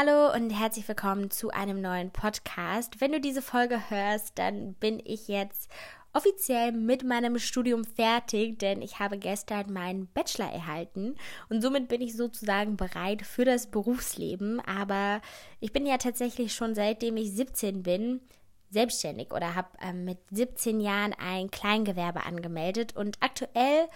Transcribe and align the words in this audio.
Hallo 0.00 0.32
und 0.32 0.48
herzlich 0.48 0.88
willkommen 0.88 1.30
zu 1.30 1.50
einem 1.50 1.82
neuen 1.82 2.10
Podcast. 2.10 3.02
Wenn 3.02 3.12
du 3.12 3.20
diese 3.20 3.42
Folge 3.42 3.90
hörst, 3.90 4.38
dann 4.38 4.72
bin 4.72 4.98
ich 5.04 5.28
jetzt 5.28 5.70
offiziell 6.14 6.72
mit 6.72 7.04
meinem 7.04 7.38
Studium 7.38 7.84
fertig, 7.84 8.58
denn 8.58 8.80
ich 8.80 8.98
habe 8.98 9.18
gestern 9.18 9.70
meinen 9.70 10.06
Bachelor 10.06 10.50
erhalten 10.50 11.16
und 11.50 11.60
somit 11.60 11.88
bin 11.88 12.00
ich 12.00 12.16
sozusagen 12.16 12.78
bereit 12.78 13.26
für 13.26 13.44
das 13.44 13.66
Berufsleben. 13.66 14.60
Aber 14.60 15.20
ich 15.60 15.70
bin 15.70 15.84
ja 15.84 15.98
tatsächlich 15.98 16.54
schon 16.54 16.74
seitdem 16.74 17.18
ich 17.18 17.32
17 17.32 17.82
bin 17.82 18.22
selbstständig 18.70 19.34
oder 19.34 19.54
habe 19.54 19.68
ähm, 19.82 20.06
mit 20.06 20.18
17 20.30 20.80
Jahren 20.80 21.12
ein 21.18 21.50
Kleingewerbe 21.50 22.24
angemeldet 22.24 22.96
und 22.96 23.18
aktuell 23.20 23.86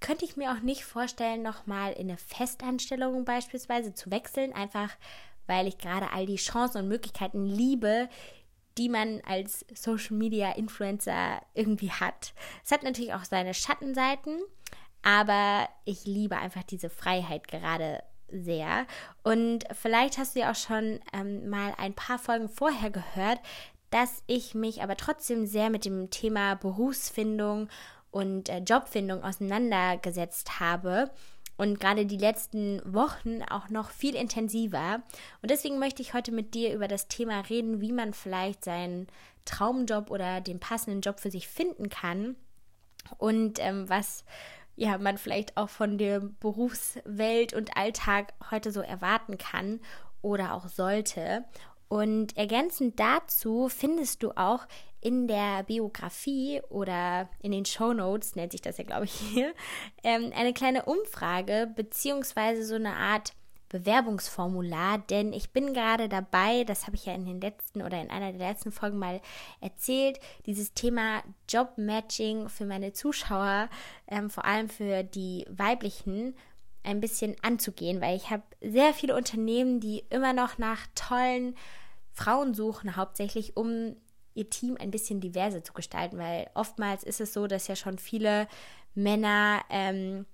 könnte 0.00 0.24
ich 0.24 0.36
mir 0.36 0.52
auch 0.52 0.60
nicht 0.60 0.84
vorstellen, 0.84 1.42
nochmal 1.42 1.92
in 1.92 2.08
eine 2.08 2.18
Festanstellung 2.18 3.24
beispielsweise 3.24 3.94
zu 3.94 4.10
wechseln, 4.10 4.52
einfach 4.52 4.90
weil 5.46 5.66
ich 5.66 5.78
gerade 5.78 6.10
all 6.12 6.26
die 6.26 6.36
Chancen 6.36 6.82
und 6.82 6.88
Möglichkeiten 6.88 7.46
liebe, 7.46 8.08
die 8.78 8.88
man 8.88 9.22
als 9.26 9.64
Social 9.74 10.16
Media 10.16 10.52
Influencer 10.52 11.40
irgendwie 11.54 11.90
hat. 11.90 12.34
Es 12.64 12.70
hat 12.70 12.82
natürlich 12.82 13.14
auch 13.14 13.24
seine 13.24 13.54
Schattenseiten, 13.54 14.40
aber 15.02 15.68
ich 15.84 16.04
liebe 16.04 16.36
einfach 16.36 16.62
diese 16.64 16.90
Freiheit 16.90 17.48
gerade 17.48 18.02
sehr. 18.28 18.86
Und 19.22 19.64
vielleicht 19.72 20.18
hast 20.18 20.34
du 20.34 20.40
ja 20.40 20.50
auch 20.50 20.56
schon 20.56 21.00
ähm, 21.12 21.48
mal 21.48 21.74
ein 21.78 21.94
paar 21.94 22.18
Folgen 22.18 22.48
vorher 22.48 22.90
gehört, 22.90 23.38
dass 23.90 24.22
ich 24.26 24.54
mich 24.54 24.82
aber 24.82 24.96
trotzdem 24.96 25.46
sehr 25.46 25.70
mit 25.70 25.84
dem 25.84 26.10
Thema 26.10 26.54
Berufsfindung 26.56 27.68
und 28.16 28.48
äh, 28.48 28.60
Jobfindung 28.60 29.22
auseinandergesetzt 29.22 30.58
habe 30.58 31.10
und 31.58 31.78
gerade 31.78 32.06
die 32.06 32.16
letzten 32.16 32.80
Wochen 32.86 33.42
auch 33.42 33.68
noch 33.68 33.90
viel 33.90 34.14
intensiver. 34.14 35.02
Und 35.42 35.50
deswegen 35.50 35.78
möchte 35.78 36.00
ich 36.00 36.14
heute 36.14 36.32
mit 36.32 36.54
dir 36.54 36.72
über 36.74 36.88
das 36.88 37.08
Thema 37.08 37.40
reden, 37.40 37.82
wie 37.82 37.92
man 37.92 38.14
vielleicht 38.14 38.64
seinen 38.64 39.06
Traumjob 39.44 40.10
oder 40.10 40.40
den 40.40 40.60
passenden 40.60 41.02
Job 41.02 41.20
für 41.20 41.30
sich 41.30 41.46
finden 41.46 41.90
kann 41.90 42.36
und 43.18 43.58
ähm, 43.60 43.86
was 43.90 44.24
ja 44.76 44.96
man 44.96 45.18
vielleicht 45.18 45.58
auch 45.58 45.68
von 45.68 45.98
der 45.98 46.20
Berufswelt 46.20 47.52
und 47.52 47.76
Alltag 47.76 48.32
heute 48.50 48.72
so 48.72 48.80
erwarten 48.80 49.36
kann 49.36 49.80
oder 50.22 50.54
auch 50.54 50.68
sollte. 50.68 51.44
Und 51.88 52.34
ergänzend 52.38 52.98
dazu 52.98 53.68
findest 53.68 54.22
du 54.22 54.32
auch 54.32 54.66
in 55.06 55.28
der 55.28 55.62
Biografie 55.62 56.60
oder 56.68 57.28
in 57.40 57.52
den 57.52 57.64
Show 57.64 57.92
Notes, 57.92 58.34
nennt 58.34 58.50
sich 58.50 58.60
das 58.60 58.76
ja, 58.76 58.82
glaube 58.82 59.04
ich, 59.04 59.12
hier, 59.12 59.54
ähm, 60.02 60.32
eine 60.34 60.52
kleine 60.52 60.84
Umfrage 60.84 61.72
beziehungsweise 61.76 62.64
so 62.64 62.74
eine 62.74 62.96
Art 62.96 63.32
Bewerbungsformular, 63.68 64.98
denn 64.98 65.32
ich 65.32 65.50
bin 65.50 65.74
gerade 65.74 66.08
dabei, 66.08 66.64
das 66.64 66.86
habe 66.86 66.96
ich 66.96 67.06
ja 67.06 67.14
in 67.14 67.24
den 67.24 67.40
letzten 67.40 67.82
oder 67.82 68.00
in 68.00 68.10
einer 68.10 68.32
der 68.32 68.48
letzten 68.48 68.72
Folgen 68.72 68.98
mal 68.98 69.20
erzählt, 69.60 70.18
dieses 70.44 70.74
Thema 70.74 71.22
Jobmatching 71.48 72.48
für 72.48 72.64
meine 72.64 72.92
Zuschauer, 72.92 73.68
ähm, 74.08 74.28
vor 74.28 74.44
allem 74.44 74.68
für 74.68 75.04
die 75.04 75.46
weiblichen, 75.48 76.34
ein 76.82 77.00
bisschen 77.00 77.36
anzugehen, 77.42 78.00
weil 78.00 78.16
ich 78.16 78.30
habe 78.30 78.42
sehr 78.60 78.92
viele 78.92 79.16
Unternehmen, 79.16 79.78
die 79.78 80.04
immer 80.10 80.32
noch 80.32 80.58
nach 80.58 80.86
tollen 80.94 81.56
Frauen 82.12 82.54
suchen, 82.54 82.96
hauptsächlich 82.96 83.56
um 83.56 83.96
ihr 84.36 84.48
Team 84.50 84.76
ein 84.78 84.90
bisschen 84.90 85.20
diverser 85.20 85.64
zu 85.64 85.72
gestalten, 85.72 86.18
weil 86.18 86.48
oftmals 86.54 87.02
ist 87.02 87.20
es 87.20 87.32
so, 87.32 87.46
dass 87.46 87.68
ja 87.68 87.76
schon 87.76 87.98
viele 87.98 88.46
Männer 88.94 89.62
ähm, 89.70 90.26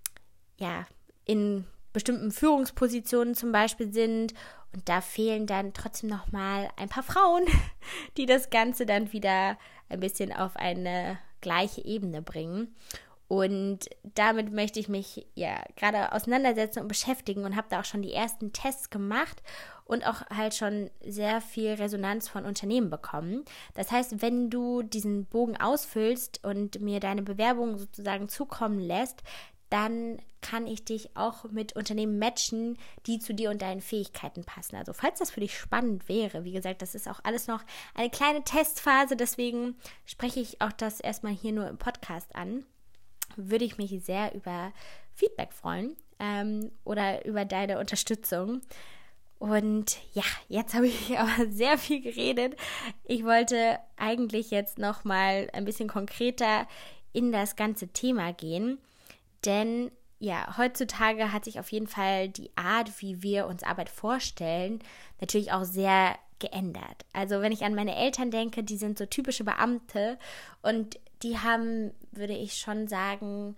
ja 0.59 0.87
in 1.25 1.65
bestimmten 1.93 2.31
Führungspositionen 2.31 3.35
zum 3.35 3.53
Beispiel 3.53 3.93
sind 3.93 4.35
und 4.73 4.89
da 4.89 5.01
fehlen 5.01 5.47
dann 5.47 5.75
trotzdem 5.75 6.11
noch 6.11 6.33
mal 6.33 6.71
ein 6.77 6.89
paar 6.89 7.03
Frauen, 7.03 7.45
die 8.17 8.27
das 8.27 8.51
Ganze 8.51 8.87
dann 8.87 9.13
wieder 9.13 9.59
ein 9.89 10.01
bisschen 10.01 10.33
auf 10.33 10.57
eine 10.57 11.19
gleiche 11.41 11.85
Ebene 11.85 12.23
bringen. 12.23 12.75
Und 13.33 13.89
damit 14.03 14.53
möchte 14.53 14.79
ich 14.79 14.91
mich 14.91 15.27
ja 15.35 15.65
gerade 15.77 16.13
auseinandersetzen 16.13 16.81
und 16.81 16.89
beschäftigen 16.89 17.47
und 17.47 17.57
habe 17.57 17.67
da 17.71 17.81
auch 17.81 17.87
schon 17.87 18.03
die 18.03 18.13
ersten 18.13 18.53
Tests 18.53 18.91
gemacht 18.91 19.43
und 19.87 20.07
auch 20.07 20.21
halt 20.29 20.55
schon 20.55 20.91
sehr 21.03 21.41
viel 21.41 21.71
Resonanz 21.71 22.29
von 22.29 22.45
Unternehmen 22.45 22.91
bekommen. 22.91 23.47
Das 23.73 23.91
heißt, 23.91 24.21
wenn 24.21 24.51
du 24.51 24.83
diesen 24.83 25.25
Bogen 25.25 25.59
ausfüllst 25.59 26.45
und 26.45 26.83
mir 26.83 27.01
deine 27.01 27.23
Bewerbung 27.23 27.79
sozusagen 27.79 28.29
zukommen 28.29 28.79
lässt, 28.79 29.23
dann 29.71 30.21
kann 30.43 30.67
ich 30.67 30.85
dich 30.85 31.17
auch 31.17 31.45
mit 31.45 31.75
Unternehmen 31.75 32.19
matchen, 32.19 32.77
die 33.07 33.19
zu 33.19 33.33
dir 33.33 33.49
und 33.49 33.63
deinen 33.63 33.81
Fähigkeiten 33.81 34.45
passen. 34.45 34.77
Also 34.77 34.93
falls 34.93 35.21
das 35.21 35.31
für 35.31 35.41
dich 35.41 35.57
spannend 35.57 36.07
wäre, 36.07 36.45
wie 36.45 36.53
gesagt, 36.53 36.83
das 36.83 36.95
ist 36.95 37.09
auch 37.09 37.21
alles 37.25 37.47
noch 37.47 37.63
eine 37.95 38.11
kleine 38.11 38.45
Testphase, 38.45 39.17
deswegen 39.17 39.79
spreche 40.05 40.41
ich 40.41 40.61
auch 40.61 40.73
das 40.73 41.01
erstmal 41.01 41.33
hier 41.33 41.53
nur 41.53 41.67
im 41.69 41.79
Podcast 41.79 42.37
an 42.37 42.67
würde 43.37 43.65
ich 43.65 43.79
mich 43.79 43.91
sehr 44.05 44.35
über 44.35 44.73
Feedback 45.15 45.53
freuen 45.53 45.97
ähm, 46.19 46.71
oder 46.85 47.25
über 47.25 47.45
deine 47.45 47.79
Unterstützung. 47.79 48.61
Und 49.39 49.99
ja, 50.15 50.23
jetzt 50.49 50.75
habe 50.75 50.87
ich 50.87 51.19
aber 51.19 51.51
sehr 51.51 51.79
viel 51.79 52.01
geredet. 52.01 52.57
Ich 53.05 53.25
wollte 53.25 53.79
eigentlich 53.97 54.51
jetzt 54.51 54.79
noch 54.79 55.05
mal 55.05 55.49
ein 55.53 55.65
bisschen 55.65 55.89
konkreter 55.89 56.67
in 57.13 57.33
das 57.33 57.57
ganze 57.57 57.89
Thema 57.89 58.33
gehen, 58.33 58.79
denn 59.45 59.91
ja, 60.23 60.57
heutzutage 60.57 61.33
hat 61.33 61.45
sich 61.45 61.59
auf 61.59 61.73
jeden 61.73 61.89
Fall 61.89 62.29
die 62.29 62.53
Art, 62.55 63.03
wie 63.03 63.25
wir 63.25 63.49
uns 63.49 63.65
Arbeit 63.65 63.89
vorstellen, 63.89 64.79
natürlich 65.21 65.51
auch 65.51 65.65
sehr 65.65 66.17
geändert. 66.39 67.05
Also 67.13 67.41
wenn 67.41 67.51
ich 67.51 67.65
an 67.65 67.75
meine 67.75 67.97
Eltern 67.97 68.31
denke, 68.31 68.63
die 68.63 68.77
sind 68.77 68.99
so 68.99 69.07
typische 69.07 69.43
Beamte 69.43 70.19
und 70.63 71.01
die 71.25 71.39
haben, 71.39 71.93
würde 72.13 72.35
ich 72.35 72.59
schon 72.59 72.89
sagen, 72.89 73.57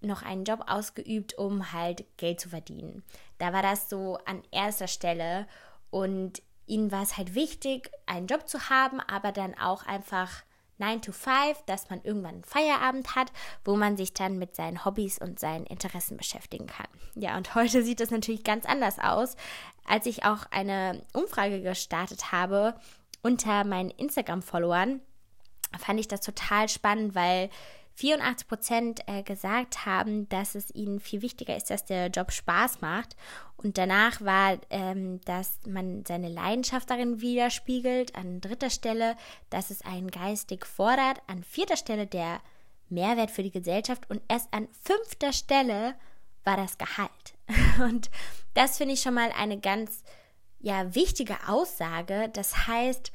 noch 0.00 0.22
einen 0.22 0.44
Job 0.44 0.64
ausgeübt, 0.66 1.38
um 1.38 1.72
halt 1.72 2.04
Geld 2.16 2.40
zu 2.40 2.48
verdienen. 2.48 3.02
Da 3.38 3.52
war 3.52 3.62
das 3.62 3.88
so 3.88 4.18
an 4.26 4.42
erster 4.50 4.88
Stelle 4.88 5.46
und 5.90 6.42
ihnen 6.66 6.92
war 6.92 7.02
es 7.02 7.16
halt 7.16 7.34
wichtig, 7.34 7.90
einen 8.06 8.26
Job 8.26 8.48
zu 8.48 8.68
haben, 8.68 9.00
aber 9.00 9.32
dann 9.32 9.56
auch 9.58 9.86
einfach 9.86 10.42
9 10.78 11.02
to 11.02 11.12
5, 11.12 11.62
dass 11.66 11.88
man 11.90 12.02
irgendwann 12.02 12.34
einen 12.34 12.44
Feierabend 12.44 13.14
hat, 13.14 13.32
wo 13.64 13.76
man 13.76 13.96
sich 13.96 14.12
dann 14.12 14.38
mit 14.38 14.56
seinen 14.56 14.84
Hobbys 14.84 15.18
und 15.18 15.38
seinen 15.38 15.66
Interessen 15.66 16.16
beschäftigen 16.16 16.66
kann. 16.66 16.88
Ja, 17.14 17.36
und 17.36 17.54
heute 17.54 17.82
sieht 17.82 18.00
das 18.00 18.10
natürlich 18.10 18.44
ganz 18.44 18.66
anders 18.66 18.98
aus. 18.98 19.36
Als 19.86 20.06
ich 20.06 20.24
auch 20.24 20.46
eine 20.50 21.04
Umfrage 21.12 21.62
gestartet 21.62 22.32
habe 22.32 22.74
unter 23.22 23.64
meinen 23.64 23.90
Instagram-Followern, 23.90 25.00
fand 25.78 26.00
ich 26.00 26.08
das 26.08 26.20
total 26.20 26.68
spannend, 26.68 27.14
weil 27.14 27.50
84 27.96 28.48
Prozent 28.48 29.00
äh, 29.06 29.22
gesagt 29.22 29.86
haben, 29.86 30.28
dass 30.28 30.54
es 30.54 30.74
ihnen 30.74 30.98
viel 30.98 31.22
wichtiger 31.22 31.56
ist, 31.56 31.70
dass 31.70 31.84
der 31.84 32.08
Job 32.08 32.32
Spaß 32.32 32.80
macht. 32.80 33.16
Und 33.56 33.78
danach 33.78 34.20
war, 34.20 34.58
ähm, 34.70 35.20
dass 35.24 35.60
man 35.66 36.04
seine 36.04 36.28
Leidenschaft 36.28 36.90
darin 36.90 37.20
widerspiegelt. 37.20 38.16
An 38.16 38.40
dritter 38.40 38.70
Stelle, 38.70 39.16
dass 39.48 39.70
es 39.70 39.82
einen 39.82 40.10
geistig 40.10 40.66
fordert. 40.66 41.22
An 41.28 41.44
vierter 41.44 41.76
Stelle 41.76 42.06
der 42.06 42.40
Mehrwert 42.88 43.30
für 43.30 43.44
die 43.44 43.52
Gesellschaft. 43.52 44.10
Und 44.10 44.22
erst 44.28 44.52
an 44.52 44.68
fünfter 44.82 45.32
Stelle 45.32 45.94
war 46.42 46.56
das 46.56 46.78
Gehalt. 46.78 47.34
Und 47.80 48.10
das 48.54 48.78
finde 48.78 48.94
ich 48.94 49.02
schon 49.02 49.14
mal 49.14 49.30
eine 49.38 49.60
ganz 49.60 50.02
ja, 50.58 50.94
wichtige 50.94 51.36
Aussage. 51.46 52.28
Das 52.32 52.66
heißt, 52.66 53.12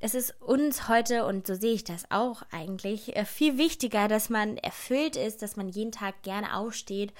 es 0.00 0.14
ist 0.14 0.40
uns 0.40 0.88
heute, 0.88 1.24
und 1.26 1.46
so 1.46 1.54
sehe 1.54 1.74
ich 1.74 1.84
das 1.84 2.10
auch 2.10 2.42
eigentlich, 2.50 3.16
äh, 3.16 3.24
viel 3.24 3.58
wichtiger, 3.58 4.08
dass 4.08 4.30
man 4.30 4.56
erfüllt 4.56 5.16
ist, 5.16 5.42
dass 5.42 5.56
man 5.56 5.68
jeden 5.68 5.92
Tag 5.92 6.22
gerne 6.22 6.56
aufsteht 6.56 7.12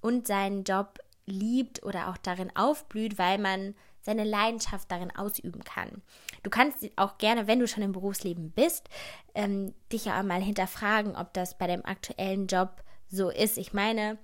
und 0.00 0.26
seinen 0.26 0.64
Job 0.64 0.98
liebt 1.24 1.82
oder 1.82 2.08
auch 2.08 2.16
darin 2.16 2.54
aufblüht, 2.54 3.18
weil 3.18 3.38
man 3.38 3.74
seine 4.02 4.24
Leidenschaft 4.24 4.90
darin 4.90 5.14
ausüben 5.14 5.64
kann. 5.64 6.02
Du 6.44 6.50
kannst 6.50 6.88
auch 6.94 7.18
gerne, 7.18 7.48
wenn 7.48 7.58
du 7.58 7.66
schon 7.66 7.82
im 7.82 7.92
Berufsleben 7.92 8.52
bist, 8.52 8.88
ähm, 9.34 9.74
dich 9.92 10.04
ja 10.04 10.22
mal 10.22 10.40
hinterfragen, 10.40 11.16
ob 11.16 11.32
das 11.32 11.58
bei 11.58 11.66
dem 11.66 11.84
aktuellen 11.84 12.46
Job 12.46 12.82
so 13.08 13.30
ist. 13.30 13.58
Ich 13.58 13.72
meine, 13.72 14.18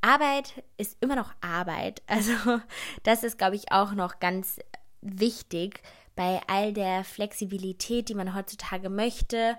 Arbeit 0.00 0.64
ist 0.78 0.96
immer 1.00 1.16
noch 1.16 1.32
Arbeit. 1.40 2.02
Also 2.08 2.60
das 3.02 3.24
ist, 3.24 3.36
glaube 3.36 3.56
ich, 3.56 3.72
auch 3.72 3.92
noch 3.92 4.20
ganz 4.20 4.58
wichtig, 5.02 5.82
bei 6.16 6.40
all 6.48 6.72
der 6.72 7.04
Flexibilität, 7.04 8.08
die 8.08 8.14
man 8.14 8.34
heutzutage 8.34 8.88
möchte, 8.88 9.56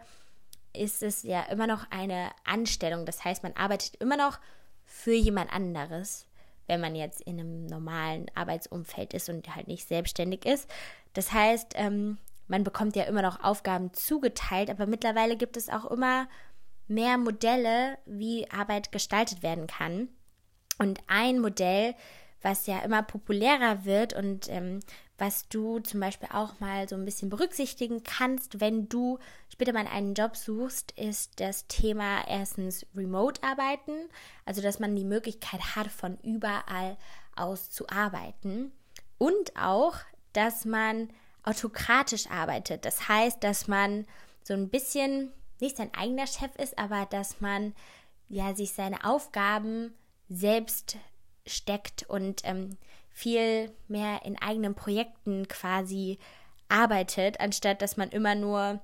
ist 0.74 1.04
es 1.04 1.24
ja 1.24 1.44
immer 1.44 1.68
noch 1.68 1.90
eine 1.92 2.32
Anstellung. 2.44 3.06
Das 3.06 3.24
heißt, 3.24 3.44
man 3.44 3.54
arbeitet 3.54 3.96
immer 3.98 4.18
noch 4.18 4.40
für 4.86 5.14
jemand 5.14 5.54
anderes, 5.54 6.28
wenn 6.66 6.82
man 6.82 6.96
jetzt 6.96 7.22
in 7.22 7.40
einem 7.40 7.66
normalen 7.68 8.26
Arbeitsumfeld 8.36 9.14
ist 9.14 9.30
und 9.30 9.56
halt 9.56 9.68
nicht 9.68 9.88
selbstständig 9.88 10.46
ist. 10.46 10.70
Das 11.14 11.32
heißt, 11.32 11.74
ähm, 11.76 12.18
man 12.48 12.64
bekommt 12.64 12.96
ja 12.96 13.04
immer 13.04 13.22
noch 13.22 13.44
Aufgaben 13.44 13.94
zugeteilt, 13.94 14.70
aber 14.70 14.88
mittlerweile 14.88 15.38
gibt 15.38 15.58
es 15.58 15.70
auch 15.70 15.86
immer 15.86 16.28
mehr 16.88 17.18
Modelle, 17.18 17.98
wie 18.06 18.50
Arbeit 18.50 18.92
gestaltet 18.92 19.44
werden 19.44 19.68
kann. 19.68 20.10
Und 20.80 21.02
ein 21.08 21.40
Modell, 21.40 21.96
was 22.42 22.68
ja 22.68 22.80
immer 22.80 23.04
populärer 23.04 23.84
wird 23.84 24.14
und 24.14 24.48
ähm, 24.50 24.80
was 25.18 25.48
du 25.50 25.80
zum 25.80 26.00
Beispiel 26.00 26.30
auch 26.32 26.60
mal 26.60 26.88
so 26.88 26.96
ein 26.96 27.06
bisschen 27.06 27.30
berücksichtigen 27.30 28.04
kannst, 28.04 28.60
wenn 28.60 28.88
du 28.88 29.18
später 29.52 29.74
mal 29.74 29.88
einen 29.88 30.14
Job 30.14 30.36
suchst, 30.36 30.92
ist 30.92 31.40
das 31.40 31.68
Thema 31.68 32.28
erstens 32.28 32.86
Remote-Arbeiten, 32.96 34.10
also 34.46 34.62
dass 34.62 34.80
man 34.80 34.96
die 34.96 35.06
Möglichkeit 35.06 35.76
hat, 35.76 35.88
von 35.88 36.18
überall 36.20 36.98
aus 37.36 37.72
zu 37.72 37.88
arbeiten 37.90 38.72
und 39.18 39.56
auch, 39.58 39.96
dass 40.34 40.66
man 40.66 41.10
autokratisch 41.44 42.28
arbeitet. 42.30 42.86
Das 42.86 43.08
heißt, 43.08 43.44
dass 43.44 43.68
man 43.68 44.06
so 44.44 44.54
ein 44.54 44.70
bisschen 44.70 45.32
nicht 45.60 45.78
sein 45.78 45.94
eigener 45.94 46.28
Chef 46.28 46.56
ist, 46.58 46.78
aber 46.78 47.06
dass 47.06 47.42
man 47.42 47.74
ja 48.30 48.54
sich 48.54 48.74
seine 48.74 49.04
Aufgaben 49.06 49.94
selbst 50.30 50.98
steckt 51.46 52.04
und 52.10 52.42
ähm, 52.44 52.78
viel 53.18 53.72
mehr 53.88 54.22
in 54.26 54.40
eigenen 54.40 54.76
Projekten 54.76 55.48
quasi 55.48 56.20
arbeitet, 56.70 57.40
anstatt 57.40 57.82
dass 57.82 57.98
man 57.98 58.10
immer 58.10 58.36
nur 58.36 58.80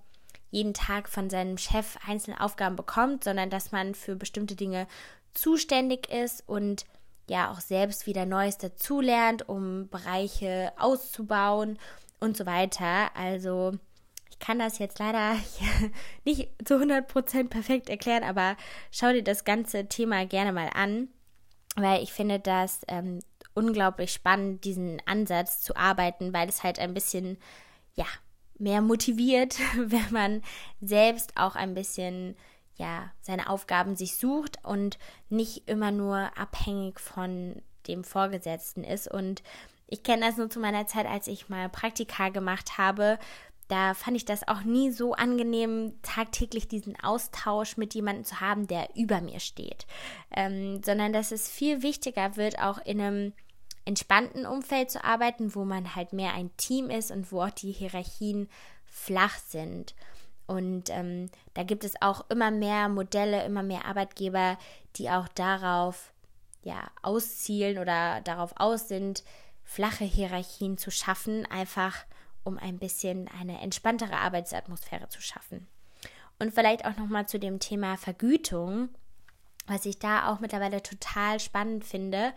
jeden 0.49 0.73
Tag 0.73 1.07
von 1.07 1.29
seinem 1.29 1.59
Chef 1.59 1.99
einzelne 2.07 2.41
Aufgaben 2.41 2.75
bekommt, 2.75 3.23
sondern 3.23 3.51
dass 3.51 3.71
man 3.71 3.93
für 3.93 4.15
bestimmte 4.15 4.55
Dinge 4.55 4.87
zuständig 5.35 6.09
ist 6.09 6.49
und 6.49 6.85
ja 7.29 7.51
auch 7.51 7.59
selbst 7.59 8.07
wieder 8.07 8.25
Neues 8.25 8.57
dazulernt, 8.57 9.47
um 9.47 9.87
Bereiche 9.89 10.73
auszubauen 10.79 11.77
und 12.19 12.35
so 12.35 12.47
weiter. 12.47 13.15
Also 13.15 13.73
ich 14.31 14.39
kann 14.39 14.57
das 14.57 14.79
jetzt 14.79 14.97
leider 14.97 15.35
nicht 16.25 16.49
zu 16.65 16.77
100% 16.81 17.49
perfekt 17.49 17.87
erklären, 17.87 18.23
aber 18.23 18.57
schau 18.89 19.11
dir 19.13 19.23
das 19.23 19.45
ganze 19.45 19.87
Thema 19.89 20.25
gerne 20.25 20.53
mal 20.53 20.71
an, 20.73 21.09
weil 21.75 22.01
ich 22.01 22.13
finde 22.13 22.39
das 22.39 22.81
ähm, 22.87 23.19
unglaublich 23.53 24.11
spannend, 24.11 24.63
diesen 24.63 25.01
Ansatz 25.05 25.61
zu 25.61 25.75
arbeiten, 25.75 26.33
weil 26.33 26.49
es 26.49 26.63
halt 26.63 26.79
ein 26.79 26.93
bisschen, 26.93 27.37
ja, 27.95 28.05
mehr 28.57 28.81
motiviert, 28.81 29.57
wenn 29.77 30.11
man 30.11 30.41
selbst 30.81 31.37
auch 31.37 31.55
ein 31.55 31.73
bisschen 31.73 32.35
ja, 32.75 33.11
seine 33.21 33.49
Aufgaben 33.49 33.95
sich 33.95 34.17
sucht 34.17 34.57
und 34.63 34.97
nicht 35.29 35.67
immer 35.69 35.91
nur 35.91 36.37
abhängig 36.37 36.99
von 36.99 37.61
dem 37.87 38.03
Vorgesetzten 38.03 38.83
ist. 38.83 39.07
Und 39.07 39.43
ich 39.87 40.03
kenne 40.03 40.25
das 40.25 40.37
nur 40.37 40.49
zu 40.49 40.59
meiner 40.59 40.87
Zeit, 40.87 41.05
als 41.05 41.27
ich 41.27 41.49
mal 41.49 41.69
Praktika 41.69 42.29
gemacht 42.29 42.77
habe. 42.77 43.19
Da 43.67 43.93
fand 43.93 44.17
ich 44.17 44.25
das 44.25 44.47
auch 44.47 44.63
nie 44.63 44.91
so 44.91 45.13
angenehm, 45.13 45.93
tagtäglich 46.01 46.67
diesen 46.67 46.99
Austausch 46.99 47.77
mit 47.77 47.93
jemandem 47.93 48.25
zu 48.25 48.41
haben, 48.41 48.67
der 48.67 48.89
über 48.95 49.21
mir 49.21 49.39
steht. 49.39 49.85
Ähm, 50.35 50.81
sondern 50.83 51.13
dass 51.13 51.31
es 51.31 51.49
viel 51.49 51.81
wichtiger 51.81 52.35
wird, 52.35 52.59
auch 52.59 52.79
in 52.83 52.99
einem 52.99 53.33
entspannten 53.85 54.45
Umfeld 54.45 54.91
zu 54.91 55.03
arbeiten, 55.03 55.55
wo 55.55 55.65
man 55.65 55.95
halt 55.95 56.13
mehr 56.13 56.33
ein 56.33 56.55
Team 56.57 56.89
ist 56.89 57.11
und 57.11 57.31
wo 57.31 57.41
auch 57.41 57.49
die 57.49 57.71
Hierarchien 57.71 58.49
flach 58.85 59.37
sind. 59.37 59.95
Und 60.45 60.89
ähm, 60.89 61.29
da 61.53 61.63
gibt 61.63 61.83
es 61.83 62.01
auch 62.01 62.29
immer 62.29 62.51
mehr 62.51 62.89
Modelle, 62.89 63.43
immer 63.45 63.63
mehr 63.63 63.85
Arbeitgeber, 63.85 64.57
die 64.95 65.09
auch 65.09 65.27
darauf 65.29 66.13
ja, 66.63 66.89
auszielen 67.01 67.77
oder 67.77 68.21
darauf 68.21 68.53
aus 68.57 68.87
sind, 68.87 69.23
flache 69.63 70.05
Hierarchien 70.05 70.77
zu 70.77 70.91
schaffen, 70.91 71.45
einfach 71.45 72.05
um 72.43 72.57
ein 72.57 72.77
bisschen 72.77 73.29
eine 73.39 73.61
entspanntere 73.61 74.17
Arbeitsatmosphäre 74.17 75.09
zu 75.09 75.21
schaffen. 75.21 75.67
Und 76.39 76.53
vielleicht 76.53 76.85
auch 76.85 76.97
nochmal 76.97 77.27
zu 77.27 77.39
dem 77.39 77.59
Thema 77.59 77.97
Vergütung, 77.97 78.89
was 79.65 79.85
ich 79.85 79.99
da 79.99 80.31
auch 80.31 80.39
mittlerweile 80.39 80.83
total 80.83 81.39
spannend 81.39 81.85
finde, 81.85 82.33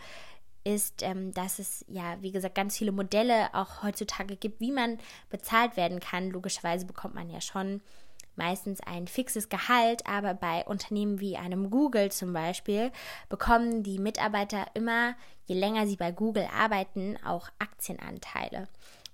ist, 0.66 1.02
ähm, 1.02 1.32
dass 1.32 1.60
es 1.60 1.84
ja, 1.86 2.20
wie 2.20 2.32
gesagt, 2.32 2.56
ganz 2.56 2.76
viele 2.76 2.90
Modelle 2.90 3.54
auch 3.54 3.84
heutzutage 3.84 4.36
gibt, 4.36 4.60
wie 4.60 4.72
man 4.72 4.98
bezahlt 5.30 5.76
werden 5.76 6.00
kann. 6.00 6.30
Logischerweise 6.30 6.86
bekommt 6.86 7.14
man 7.14 7.30
ja 7.30 7.40
schon 7.40 7.80
meistens 8.34 8.80
ein 8.80 9.06
fixes 9.06 9.48
Gehalt, 9.48 10.06
aber 10.06 10.34
bei 10.34 10.64
Unternehmen 10.64 11.20
wie 11.20 11.36
einem 11.36 11.70
Google 11.70 12.10
zum 12.10 12.32
Beispiel 12.32 12.90
bekommen 13.28 13.84
die 13.84 14.00
Mitarbeiter 14.00 14.66
immer, 14.74 15.14
je 15.44 15.54
länger 15.54 15.86
sie 15.86 15.96
bei 15.96 16.10
Google 16.10 16.48
arbeiten, 16.52 17.16
auch 17.24 17.48
Aktienanteile. 17.60 18.68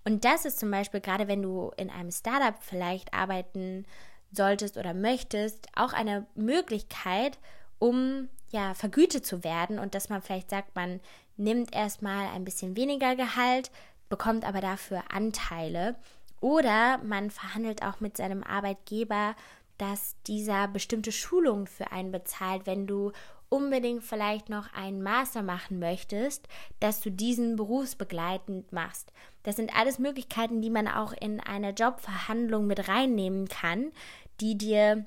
Und 0.05 0.25
das 0.25 0.47
ist 0.47 0.59
zum 0.59 0.71
Beispiel 0.71 1.01
gerade, 1.01 1.29
wenn 1.29 1.43
du 1.43 1.71
in 1.77 1.91
einem 1.91 2.11
Startup 2.11 2.61
vielleicht 2.61 3.13
arbeiten 3.13 3.85
solltest 4.33 4.79
oder 4.79 4.95
möchtest, 4.95 5.69
auch 5.77 5.93
eine 5.93 6.27
Möglichkeit, 6.35 7.39
um 7.79 8.29
ja 8.49 8.75
vergütet 8.75 9.27
zu 9.27 9.45
werden 9.45 9.79
und 9.79 9.95
dass 9.95 10.09
man 10.09 10.23
vielleicht 10.23 10.51
sagt, 10.51 10.75
man 10.75 11.01
nimmt 11.37 11.75
erstmal 11.75 12.29
ein 12.29 12.45
bisschen 12.45 12.77
weniger 12.77 13.17
Gehalt, 13.17 13.71
bekommt 14.09 14.45
aber 14.45 14.61
dafür 14.61 15.03
Anteile 15.13 15.97
oder 16.41 16.99
man 16.99 17.31
verhandelt 17.31 17.83
auch 17.83 18.01
mit 18.01 18.17
seinem 18.17 18.43
Arbeitgeber, 18.43 19.35
dass 19.79 20.17
dieser 20.27 20.69
bestimmte 20.69 21.13
Schulungen 21.13 21.67
für 21.67 21.93
einen 21.93 22.13
bezahlt, 22.13 22.67
wenn 22.67 22.87
du 22.87 23.13
unbedingt 23.49 24.03
vielleicht 24.03 24.49
noch 24.49 24.73
einen 24.73 25.03
Master 25.03 25.43
machen 25.43 25.79
möchtest, 25.79 26.49
dass 26.81 27.01
du 27.01 27.11
diesen 27.11 27.57
berufsbegleitend 27.57 28.73
machst. 28.73 29.13
Das 29.43 29.57
sind 29.57 29.77
alles 29.77 29.99
Möglichkeiten, 29.99 30.63
die 30.63 30.71
man 30.71 30.89
auch 30.89 31.13
in 31.13 31.39
eine 31.39 31.71
Jobverhandlung 31.71 32.67
mit 32.67 32.89
reinnehmen 32.89 33.49
kann, 33.49 33.93
die 34.41 34.57
dir 34.57 35.07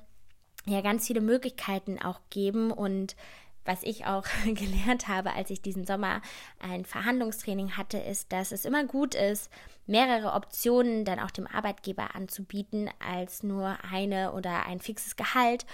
ja 0.64 0.80
ganz 0.80 1.06
viele 1.06 1.20
Möglichkeiten 1.20 2.00
auch 2.00 2.20
geben 2.30 2.70
und 2.70 3.16
was 3.66 3.82
ich 3.82 4.06
auch 4.06 4.24
gelernt 4.44 5.08
habe, 5.08 5.32
als 5.32 5.50
ich 5.50 5.62
diesen 5.62 5.86
Sommer 5.86 6.22
ein 6.58 6.84
Verhandlungstraining 6.84 7.76
hatte, 7.76 7.98
ist, 7.98 8.32
dass 8.32 8.52
es 8.52 8.64
immer 8.64 8.84
gut 8.84 9.14
ist, 9.14 9.50
mehrere 9.86 10.32
Optionen 10.32 11.04
dann 11.04 11.20
auch 11.20 11.30
dem 11.30 11.46
Arbeitgeber 11.46 12.14
anzubieten, 12.14 12.90
als 12.98 13.42
nur 13.42 13.78
eine 13.90 14.32
oder 14.32 14.66
ein 14.66 14.80
fixes 14.80 15.16
Gehalt. 15.16 15.66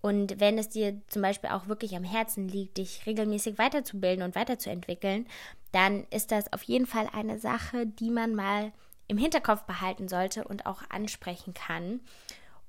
Und 0.00 0.38
wenn 0.40 0.58
es 0.58 0.68
dir 0.68 1.00
zum 1.08 1.22
Beispiel 1.22 1.50
auch 1.50 1.66
wirklich 1.66 1.96
am 1.96 2.04
Herzen 2.04 2.48
liegt, 2.48 2.78
dich 2.78 3.04
regelmäßig 3.06 3.58
weiterzubilden 3.58 4.22
und 4.22 4.36
weiterzuentwickeln, 4.36 5.26
dann 5.72 6.06
ist 6.10 6.30
das 6.30 6.52
auf 6.52 6.62
jeden 6.62 6.86
Fall 6.86 7.08
eine 7.12 7.38
Sache, 7.38 7.86
die 7.86 8.10
man 8.10 8.34
mal 8.34 8.72
im 9.08 9.18
Hinterkopf 9.18 9.64
behalten 9.64 10.06
sollte 10.08 10.44
und 10.44 10.66
auch 10.66 10.82
ansprechen 10.88 11.54
kann. 11.54 12.00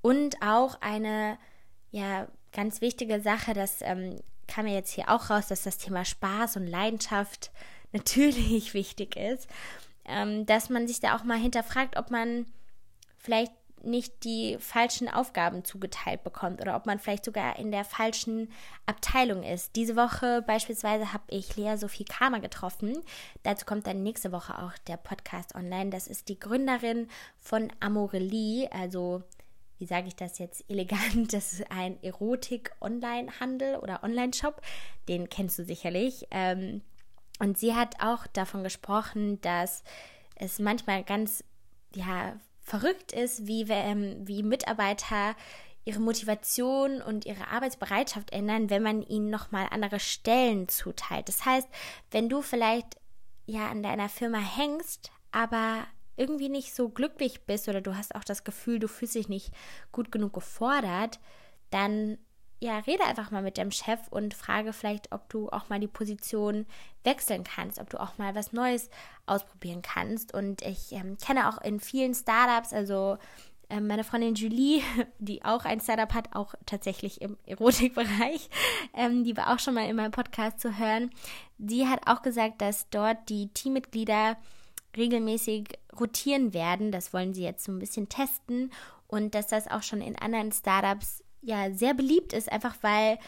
Und 0.02 0.42
auch 0.42 0.80
eine 0.80 1.38
ja 1.90 2.26
ganz 2.52 2.80
wichtige 2.80 3.20
Sache, 3.20 3.54
das 3.54 3.78
ähm, 3.82 4.16
kam 4.50 4.64
mir 4.64 4.74
jetzt 4.74 4.92
hier 4.92 5.08
auch 5.08 5.30
raus, 5.30 5.48
dass 5.48 5.62
das 5.62 5.78
Thema 5.78 6.04
Spaß 6.04 6.56
und 6.56 6.66
Leidenschaft 6.66 7.50
natürlich 7.92 8.74
wichtig 8.74 9.16
ist, 9.16 9.48
ähm, 10.04 10.46
dass 10.46 10.68
man 10.68 10.86
sich 10.86 11.00
da 11.00 11.16
auch 11.16 11.24
mal 11.24 11.38
hinterfragt, 11.38 11.96
ob 11.96 12.10
man 12.10 12.46
vielleicht 13.18 13.52
nicht 13.82 14.24
die 14.24 14.56
falschen 14.58 15.08
Aufgaben 15.08 15.64
zugeteilt 15.64 16.22
bekommt 16.22 16.60
oder 16.60 16.76
ob 16.76 16.86
man 16.86 16.98
vielleicht 16.98 17.24
sogar 17.24 17.58
in 17.58 17.70
der 17.70 17.84
falschen 17.84 18.50
Abteilung 18.86 19.42
ist. 19.42 19.76
Diese 19.76 19.96
Woche 19.96 20.42
beispielsweise 20.42 21.12
habe 21.12 21.24
ich 21.28 21.56
Lea 21.56 21.76
Sophie 21.76 22.04
Kramer 22.04 22.40
getroffen. 22.40 22.98
Dazu 23.42 23.64
kommt 23.64 23.86
dann 23.86 24.02
nächste 24.02 24.32
Woche 24.32 24.58
auch 24.58 24.76
der 24.86 24.96
Podcast 24.96 25.54
online. 25.54 25.90
Das 25.90 26.08
ist 26.08 26.28
die 26.28 26.38
Gründerin 26.38 27.08
von 27.38 27.72
Amorelie, 27.80 28.70
also 28.70 29.22
wie 29.80 29.86
sage 29.86 30.08
ich 30.08 30.14
das 30.14 30.38
jetzt 30.38 30.64
elegant, 30.68 31.32
das 31.32 31.54
ist 31.54 31.70
ein 31.70 32.00
Erotik-Online-Handel 32.02 33.76
oder 33.76 34.04
Online-Shop, 34.04 34.60
den 35.08 35.28
kennst 35.28 35.58
du 35.58 35.64
sicherlich. 35.64 36.26
Ähm, 36.30 36.82
und 37.40 37.58
sie 37.58 37.74
hat 37.74 37.94
auch 38.00 38.26
davon 38.26 38.62
gesprochen, 38.62 39.40
dass 39.40 39.82
es 40.36 40.58
manchmal 40.58 41.02
ganz, 41.02 41.42
ja, 41.94 42.36
verrückt 42.60 43.12
ist, 43.12 43.46
wie, 43.46 43.64
ähm, 43.68 44.16
wie 44.28 44.42
Mitarbeiter 44.42 45.34
ihre 45.84 45.98
Motivation 45.98 47.00
und 47.00 47.24
ihre 47.24 47.48
Arbeitsbereitschaft 47.48 48.32
ändern, 48.32 48.68
wenn 48.68 48.82
man 48.82 49.02
ihnen 49.02 49.30
nochmal 49.30 49.66
andere 49.70 49.98
Stellen 49.98 50.68
zuteilt. 50.68 51.28
Das 51.28 51.44
heißt, 51.46 51.68
wenn 52.10 52.28
du 52.28 52.42
vielleicht 52.42 52.96
ja 53.46 53.68
an 53.70 53.82
deiner 53.82 54.10
Firma 54.10 54.38
hängst, 54.38 55.10
aber 55.32 55.86
irgendwie 56.16 56.48
nicht 56.48 56.74
so 56.74 56.88
glücklich 56.88 57.42
bist 57.42 57.68
oder 57.68 57.80
du 57.80 57.96
hast 57.96 58.14
auch 58.14 58.24
das 58.24 58.44
Gefühl, 58.44 58.78
du 58.78 58.88
fühlst 58.88 59.14
dich 59.14 59.28
nicht 59.28 59.52
gut 59.92 60.12
genug 60.12 60.32
gefordert, 60.32 61.18
dann 61.70 62.18
ja, 62.62 62.78
rede 62.80 63.04
einfach 63.04 63.30
mal 63.30 63.42
mit 63.42 63.56
dem 63.56 63.70
Chef 63.70 64.00
und 64.10 64.34
frage 64.34 64.74
vielleicht, 64.74 65.12
ob 65.12 65.28
du 65.30 65.48
auch 65.48 65.70
mal 65.70 65.80
die 65.80 65.88
Position 65.88 66.66
wechseln 67.04 67.42
kannst, 67.42 67.80
ob 67.80 67.88
du 67.88 67.98
auch 67.98 68.18
mal 68.18 68.34
was 68.34 68.52
Neues 68.52 68.90
ausprobieren 69.24 69.80
kannst. 69.80 70.34
Und 70.34 70.60
ich 70.60 70.92
ähm, 70.92 71.16
kenne 71.16 71.48
auch 71.48 71.58
in 71.62 71.80
vielen 71.80 72.14
Startups, 72.14 72.74
also 72.74 73.16
ähm, 73.70 73.86
meine 73.86 74.04
Freundin 74.04 74.34
Julie, 74.34 74.82
die 75.18 75.42
auch 75.42 75.64
ein 75.64 75.80
Startup 75.80 76.12
hat, 76.12 76.36
auch 76.36 76.54
tatsächlich 76.66 77.22
im 77.22 77.38
Erotikbereich, 77.46 78.50
ähm, 78.94 79.24
die 79.24 79.36
war 79.38 79.54
auch 79.54 79.58
schon 79.58 79.74
mal 79.74 79.88
in 79.88 79.96
meinem 79.96 80.12
Podcast 80.12 80.60
zu 80.60 80.78
hören. 80.78 81.10
Die 81.56 81.86
hat 81.86 82.00
auch 82.06 82.20
gesagt, 82.20 82.60
dass 82.60 82.90
dort 82.90 83.30
die 83.30 83.48
Teammitglieder 83.48 84.36
regelmäßig 84.96 85.78
rotieren 85.98 86.54
werden. 86.54 86.92
Das 86.92 87.12
wollen 87.12 87.34
sie 87.34 87.42
jetzt 87.42 87.64
so 87.64 87.72
ein 87.72 87.78
bisschen 87.78 88.08
testen 88.08 88.72
und 89.06 89.34
dass 89.34 89.48
das 89.48 89.68
auch 89.68 89.82
schon 89.82 90.00
in 90.00 90.16
anderen 90.16 90.52
Startups 90.52 91.22
ja 91.42 91.72
sehr 91.72 91.94
beliebt 91.94 92.32
ist, 92.32 92.50
einfach 92.50 92.76
weil 92.82 93.18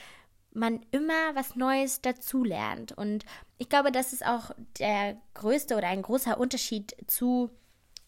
man 0.54 0.80
immer 0.90 1.34
was 1.34 1.56
Neues 1.56 2.02
dazulernt. 2.02 2.92
Und 2.92 3.24
ich 3.58 3.68
glaube, 3.68 3.90
das 3.90 4.12
ist 4.12 4.24
auch 4.24 4.50
der 4.78 5.16
größte 5.34 5.76
oder 5.76 5.88
ein 5.88 6.02
großer 6.02 6.38
Unterschied 6.38 6.94
zu 7.06 7.50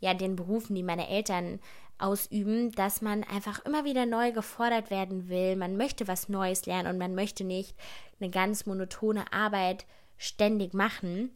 ja, 0.01 0.13
den 0.13 0.37
Berufen, 0.37 0.75
die 0.75 0.83
meine 0.83 1.09
Eltern 1.09 1.61
ausüben, 1.99 2.73
dass 2.73 3.01
man 3.01 3.25
einfach 3.25 3.65
immer 3.65 3.85
wieder 3.85 4.05
neu 4.05 4.33
gefordert 4.33 4.91
werden 4.91 5.29
will. 5.29 5.57
Man 5.57 5.77
möchte 5.77 6.07
was 6.07 6.29
Neues 6.29 6.67
lernen 6.67 6.89
und 6.89 6.99
man 6.99 7.15
möchte 7.15 7.45
nicht 7.45 7.75
eine 8.21 8.31
ganz 8.31 8.67
monotone 8.67 9.33
Arbeit 9.33 9.87
ständig 10.19 10.75
machen. 10.75 11.31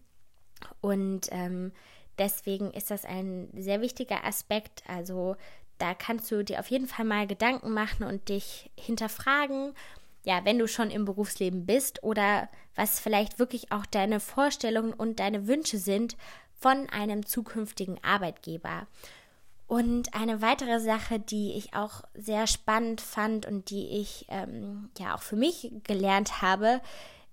Und 0.81 1.29
ähm, 1.31 1.73
deswegen 2.19 2.73
ist 2.73 2.91
das 2.91 3.05
ein 3.05 3.49
sehr 3.55 3.81
wichtiger 3.81 4.25
Aspekt. 4.25 4.83
Also 4.87 5.37
da 5.79 5.95
kannst 5.95 6.31
du 6.31 6.45
dir 6.45 6.61
auf 6.61 6.71
jeden 6.71 6.87
Fall 6.87 7.05
mal 7.05 7.27
Gedanken 7.27 7.73
machen 7.73 8.05
und 8.05 8.29
dich 8.29 8.71
hinterfragen, 8.77 9.75
ja, 10.25 10.45
wenn 10.45 10.59
du 10.59 10.67
schon 10.67 10.91
im 10.91 11.05
Berufsleben 11.05 11.65
bist 11.65 12.03
oder 12.03 12.49
was 12.75 13.01
vielleicht 13.01 13.39
wirklich 13.39 13.73
auch 13.73 13.87
deine 13.87 14.21
Vorstellungen 14.21 14.93
und 14.93 15.21
deine 15.21 15.47
Wünsche 15.47 15.79
sind 15.79 16.17
von 16.59 16.89
einem 16.91 17.25
zukünftigen 17.25 18.03
Arbeitgeber. 18.03 18.87
Und 19.69 20.15
eine 20.15 20.41
weitere 20.41 20.81
Sache, 20.81 21.21
die 21.21 21.53
ich 21.53 21.75
auch 21.75 22.03
sehr 22.15 22.47
spannend 22.47 23.01
fand 23.01 23.47
und 23.47 23.71
die 23.71 23.87
ich 24.01 24.27
ähm, 24.29 24.91
ja 24.99 25.15
auch 25.15 25.23
für 25.23 25.37
mich 25.37 25.73
gelernt 25.85 26.41
habe, 26.41 26.81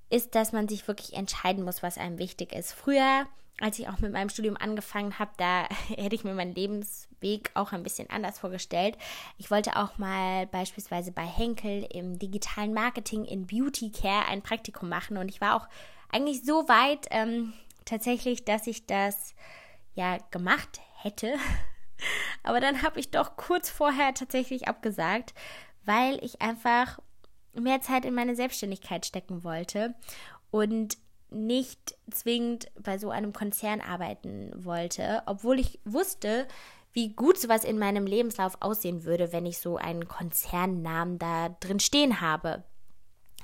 ist, 0.09 0.35
dass 0.35 0.51
man 0.51 0.67
sich 0.67 0.87
wirklich 0.87 1.13
entscheiden 1.13 1.63
muss, 1.63 1.81
was 1.81 1.97
einem 1.97 2.19
wichtig 2.19 2.53
ist. 2.53 2.73
Früher, 2.73 3.25
als 3.61 3.79
ich 3.79 3.87
auch 3.87 3.99
mit 3.99 4.11
meinem 4.11 4.29
Studium 4.29 4.57
angefangen 4.57 5.17
habe, 5.17 5.31
da 5.37 5.67
hätte 5.87 6.15
ich 6.15 6.23
mir 6.23 6.33
meinen 6.33 6.55
Lebensweg 6.55 7.51
auch 7.53 7.71
ein 7.71 7.83
bisschen 7.83 8.09
anders 8.09 8.39
vorgestellt. 8.39 8.97
Ich 9.37 9.49
wollte 9.51 9.77
auch 9.77 9.97
mal 9.97 10.47
beispielsweise 10.47 11.11
bei 11.11 11.25
Henkel 11.25 11.87
im 11.91 12.19
digitalen 12.19 12.73
Marketing 12.73 13.25
in 13.25 13.47
Beauty 13.47 13.91
Care 13.91 14.27
ein 14.27 14.41
Praktikum 14.41 14.89
machen. 14.89 15.17
Und 15.17 15.29
ich 15.29 15.41
war 15.41 15.55
auch 15.55 15.67
eigentlich 16.11 16.43
so 16.43 16.67
weit 16.67 17.07
ähm, 17.11 17.53
tatsächlich, 17.85 18.45
dass 18.45 18.67
ich 18.67 18.85
das 18.85 19.33
ja 19.93 20.17
gemacht 20.31 20.81
hätte. 21.01 21.35
Aber 22.43 22.59
dann 22.59 22.81
habe 22.81 22.99
ich 22.99 23.09
doch 23.11 23.37
kurz 23.37 23.69
vorher 23.69 24.13
tatsächlich 24.13 24.67
abgesagt, 24.67 25.33
weil 25.85 26.23
ich 26.23 26.41
einfach 26.41 26.99
mehr 27.53 27.79
Zeit 27.79 28.03
in 28.03 28.13
meine 28.13 28.35
Selbstständigkeit 28.35 29.05
stecken 29.05 29.45
wollte. 29.45 29.95
Und 30.51 30.97
nicht 31.29 31.97
zwingend 32.11 32.71
bei 32.79 32.97
so 32.97 33.09
einem 33.09 33.33
Konzern 33.33 33.81
arbeiten 33.81 34.51
wollte, 34.55 35.23
obwohl 35.25 35.59
ich 35.59 35.79
wusste, 35.85 36.47
wie 36.93 37.09
gut 37.09 37.37
sowas 37.37 37.63
in 37.65 37.77
meinem 37.77 38.05
Lebenslauf 38.05 38.57
aussehen 38.61 39.03
würde, 39.03 39.33
wenn 39.33 39.45
ich 39.45 39.57
so 39.59 39.75
einen 39.77 40.07
Konzernnamen 40.07 41.19
da 41.19 41.49
drin 41.59 41.79
stehen 41.79 42.21
habe. 42.21 42.63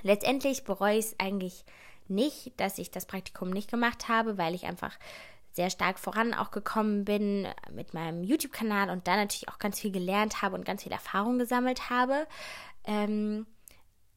Letztendlich 0.04 0.64
bereue 0.64 0.98
ich 0.98 1.06
es 1.08 1.20
eigentlich 1.20 1.66
nicht, 2.08 2.60
dass 2.60 2.78
ich 2.78 2.92
das 2.92 3.06
Praktikum 3.06 3.50
nicht 3.50 3.70
gemacht 3.70 4.08
habe, 4.08 4.38
weil 4.38 4.56
ich 4.56 4.66
einfach 4.66 4.98
sehr 5.54 5.70
stark 5.70 6.00
voran 6.00 6.34
auch 6.34 6.52
gekommen 6.52 7.04
bin 7.04 7.48
mit 7.72 7.94
meinem 7.94 8.24
YouTube-Kanal 8.24 8.90
und 8.90 9.08
da 9.08 9.18
natürlich 9.18 9.50
auch 9.50 9.60
ganz 9.60 9.80
viel 9.80 9.92
gelernt 9.92 10.42
habe 10.42 10.56
und 10.56 10.66
ganz 10.66 10.84
viel 10.84 10.92
Erfahrung 10.92 11.38
gesammelt 11.38 11.90
habe. 11.90 12.26
Ähm, 12.86 13.46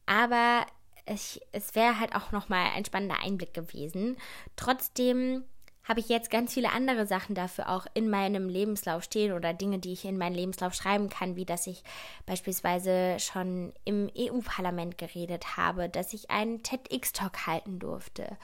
aber 0.05 0.65
ich, 1.05 1.41
es 1.51 1.75
wäre 1.75 1.99
halt 1.99 2.15
auch 2.15 2.31
nochmal 2.31 2.71
ein 2.75 2.85
spannender 2.85 3.21
Einblick 3.23 3.53
gewesen. 3.53 4.17
Trotzdem 4.55 5.43
habe 5.83 5.99
ich 5.99 6.09
jetzt 6.09 6.31
ganz 6.31 6.53
viele 6.53 6.71
andere 6.71 7.05
Sachen 7.05 7.35
dafür 7.35 7.69
auch 7.69 7.85
in 7.93 8.09
meinem 8.09 8.49
Lebenslauf 8.49 9.03
stehen 9.03 9.33
oder 9.33 9.53
Dinge, 9.53 9.77
die 9.79 9.93
ich 9.93 10.03
in 10.05 10.17
meinen 10.17 10.35
Lebenslauf 10.35 10.73
schreiben 10.73 11.09
kann, 11.09 11.35
wie 11.35 11.45
dass 11.45 11.67
ich 11.67 11.83
beispielsweise 12.25 13.17
schon 13.19 13.71
im 13.85 14.09
EU-Parlament 14.17 14.97
geredet 14.97 15.57
habe, 15.57 15.87
dass 15.87 16.13
ich 16.13 16.31
einen 16.31 16.63
TEDx-Talk 16.63 17.45
halten 17.45 17.77
durfte 17.77 18.37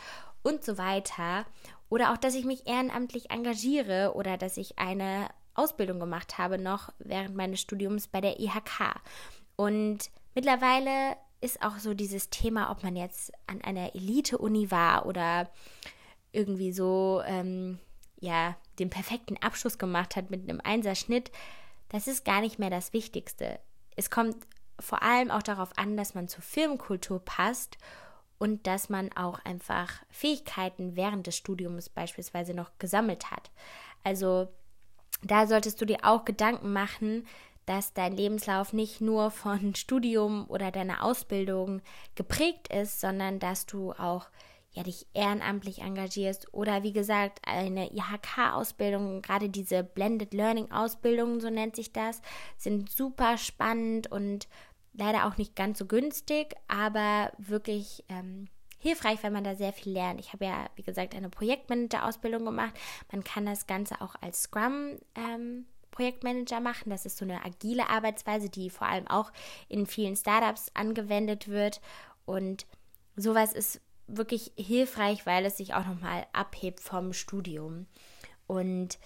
und 0.44 0.64
so 0.64 0.78
weiter. 0.78 1.46
Oder 1.90 2.14
auch, 2.14 2.18
dass 2.18 2.36
ich 2.36 2.46
mich 2.46 2.68
ehrenamtlich 2.68 3.32
engagiere 3.32 4.14
oder 4.16 4.38
dass 4.38 4.58
ich 4.58 4.78
eine 4.78 5.28
Ausbildung 5.56 6.00
gemacht 6.00 6.38
habe 6.38 6.58
noch 6.58 6.94
während 7.00 7.36
meines 7.36 7.60
Studiums 7.60 8.08
bei 8.08 8.22
der 8.22 8.40
IHK. 8.40 8.96
Und 9.56 10.10
mittlerweile 10.36 11.18
ist 11.42 11.62
auch 11.62 11.80
so 11.80 11.94
dieses 11.94 12.30
Thema, 12.30 12.72
ob 12.72 12.84
man 12.84 12.96
jetzt 12.96 13.32
an 13.48 13.62
einer 13.62 13.96
Elite-Uni 13.96 14.72
war 14.72 15.06
oder 15.06 15.50
irgendwie 16.32 16.72
so, 16.72 17.22
ähm, 17.26 17.80
ja, 18.20 18.56
den 18.80 18.90
perfekten 18.90 19.38
Abschluss 19.38 19.78
gemacht 19.78 20.16
hat 20.16 20.30
mit 20.30 20.48
einem 20.48 20.62
Einserschnitt, 20.64 21.32
das 21.90 22.08
ist 22.08 22.24
gar 22.24 22.42
nicht 22.42 22.60
mehr 22.60 22.70
das 22.70 22.94
Wichtigste. 22.94 23.60
Es 23.96 24.10
kommt 24.10 24.38
vor 24.80 25.04
allem 25.04 25.30
auch 25.32 25.44
darauf 25.44 25.78
an, 25.78 25.98
dass 25.98 26.16
man 26.16 26.28
zur 26.28 26.42
Filmkultur 26.42 27.20
passt 27.20 27.78
und 28.38 28.66
dass 28.66 28.90
man 28.90 29.12
auch 29.16 29.40
einfach 29.46 29.92
Fähigkeiten 30.10 30.96
während 30.96 31.28
des 31.28 31.38
Studiums 31.38 31.90
beispielsweise 31.90 32.54
noch 32.54 32.72
gesammelt 32.80 33.30
hat. 33.30 33.52
Also 34.04 34.48
da 35.22 35.46
solltest 35.46 35.82
du 35.82 35.86
dir 35.86 36.00
auch 36.04 36.26
Gedanken 36.26 36.74
machen, 36.74 37.28
dass 37.66 37.94
dein 37.94 38.16
Lebenslauf 38.16 38.74
nicht 38.74 39.02
nur 39.02 39.32
von 39.32 39.76
Studium 39.76 40.46
oder 40.50 40.72
deiner 40.72 41.04
Ausbildung 41.04 41.82
geprägt 42.16 42.74
ist, 42.74 43.00
sondern 43.02 43.40
dass 43.40 43.66
du 43.66 43.92
auch 43.94 44.28
ja, 44.74 44.84
dich 44.84 45.06
ehrenamtlich 45.14 45.80
engagierst 45.80 46.54
oder 46.54 46.82
wie 46.84 46.94
gesagt 46.94 47.40
eine 47.46 47.92
IHK-Ausbildung, 47.92 49.22
gerade 49.22 49.50
diese 49.50 49.84
Blended 49.84 50.34
Learning-Ausbildungen, 50.34 51.42
so 51.42 51.50
nennt 51.50 51.76
sich 51.76 51.92
das, 51.92 52.22
sind 52.58 52.90
super 52.90 53.38
spannend 53.38 54.10
und 54.10 54.48
leider 54.94 55.26
auch 55.26 55.38
nicht 55.38 55.56
ganz 55.56 55.78
so 55.78 55.86
günstig, 55.86 56.56
aber 56.70 57.34
wirklich 57.38 58.06
ähm, 58.08 58.48
hilfreich, 58.78 59.22
weil 59.24 59.32
man 59.32 59.44
da 59.44 59.56
sehr 59.56 59.74
viel 59.74 59.94
lernt. 59.94 60.20
Ich 60.20 60.34
habe 60.34 60.46
ja, 60.46 60.70
wie 60.76 60.84
gesagt, 60.84 61.16
eine 61.16 61.30
Projektmanager-Ausbildung 61.30 62.46
gemacht. 62.46 62.74
Man 63.12 63.24
kann 63.24 63.46
das 63.46 63.68
Ganze 63.68 64.02
auch 64.02 64.16
als 64.22 64.44
Scrum 64.44 64.98
ähm, 65.16 65.66
Projektmanager 65.92 66.60
machen. 66.60 66.90
Das 66.90 67.06
ist 67.06 67.18
so 67.18 67.26
eine 67.26 67.46
agile 67.46 67.90
Arbeitsweise, 67.90 68.50
die 68.50 68.70
vor 68.70 68.88
allem 68.88 69.08
auch 69.08 69.32
in 69.68 69.86
vielen 69.86 70.16
Startups 70.16 70.72
angewendet 70.74 71.48
wird. 71.48 71.82
Und 72.26 72.66
sowas 73.16 73.54
ist 73.54 73.82
wirklich 74.08 74.52
hilfreich, 74.58 75.26
weil 75.26 75.46
es 75.46 75.58
sich 75.58 75.74
auch 75.74 75.86
nochmal 75.86 76.26
abhebt 76.34 76.80
vom 76.80 77.14
Studium. 77.14 77.86
Und 78.48 78.98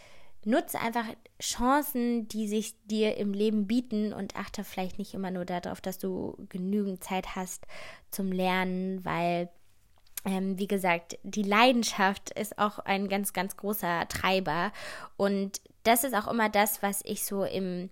nutze 0.45 0.79
einfach 0.79 1.05
Chancen, 1.41 2.27
die 2.27 2.47
sich 2.47 2.75
dir 2.85 3.17
im 3.17 3.33
Leben 3.33 3.67
bieten 3.67 4.13
und 4.13 4.35
achte 4.35 4.63
vielleicht 4.63 4.99
nicht 4.99 5.13
immer 5.13 5.31
nur 5.31 5.45
darauf, 5.45 5.81
dass 5.81 5.97
du 5.97 6.37
genügend 6.49 7.03
Zeit 7.03 7.35
hast 7.35 7.65
zum 8.11 8.31
Lernen, 8.31 9.03
weil, 9.03 9.49
ähm, 10.23 10.57
wie 10.57 10.67
gesagt, 10.67 11.17
die 11.23 11.43
Leidenschaft 11.43 12.29
ist 12.31 12.57
auch 12.59 12.79
ein 12.79 13.09
ganz, 13.09 13.33
ganz 13.33 13.57
großer 13.57 14.07
Treiber 14.07 14.71
und 15.17 15.61
das 15.85 16.03
ist 16.03 16.13
auch 16.13 16.27
immer 16.27 16.49
das, 16.49 16.81
was 16.83 17.01
ich 17.05 17.23
so 17.23 17.43
im 17.43 17.89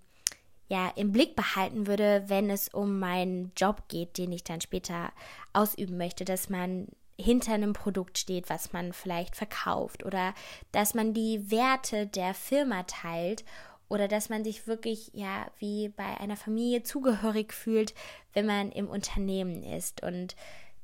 ja, 0.70 0.92
im 0.96 1.12
Blick 1.12 1.36
behalten 1.36 1.88
würde, 1.88 2.24
wenn 2.28 2.50
es 2.50 2.70
um 2.70 2.98
meinen 2.98 3.52
Job 3.56 3.84
geht, 3.90 4.18
den 4.18 4.32
ich 4.32 4.44
dann 4.44 4.62
später 4.62 5.12
ausüben 5.52 5.98
möchte, 5.98 6.26
dass 6.26 6.50
man 6.50 6.88
hinter 7.20 7.54
einem 7.54 7.74
Produkt 7.74 8.18
steht, 8.18 8.50
was 8.50 8.74
man 8.74 8.92
vielleicht 8.92 9.36
verkauft 9.36 10.04
oder 10.04 10.34
dass 10.72 10.94
man 10.94 11.14
die 11.14 11.52
Werte 11.52 12.08
der 12.08 12.34
Firma 12.34 12.84
teilt 12.84 13.44
oder 13.88 14.08
dass 14.08 14.30
man 14.30 14.44
sich 14.44 14.66
wirklich 14.66 15.12
ja 15.14 15.46
wie 15.60 15.90
bei 15.90 16.18
einer 16.20 16.38
Familie 16.38 16.82
zugehörig 16.82 17.54
fühlt, 17.54 17.94
wenn 18.34 18.48
man 18.48 18.72
im 18.72 18.88
Unternehmen 18.88 19.62
ist. 19.64 20.02
Und 20.02 20.36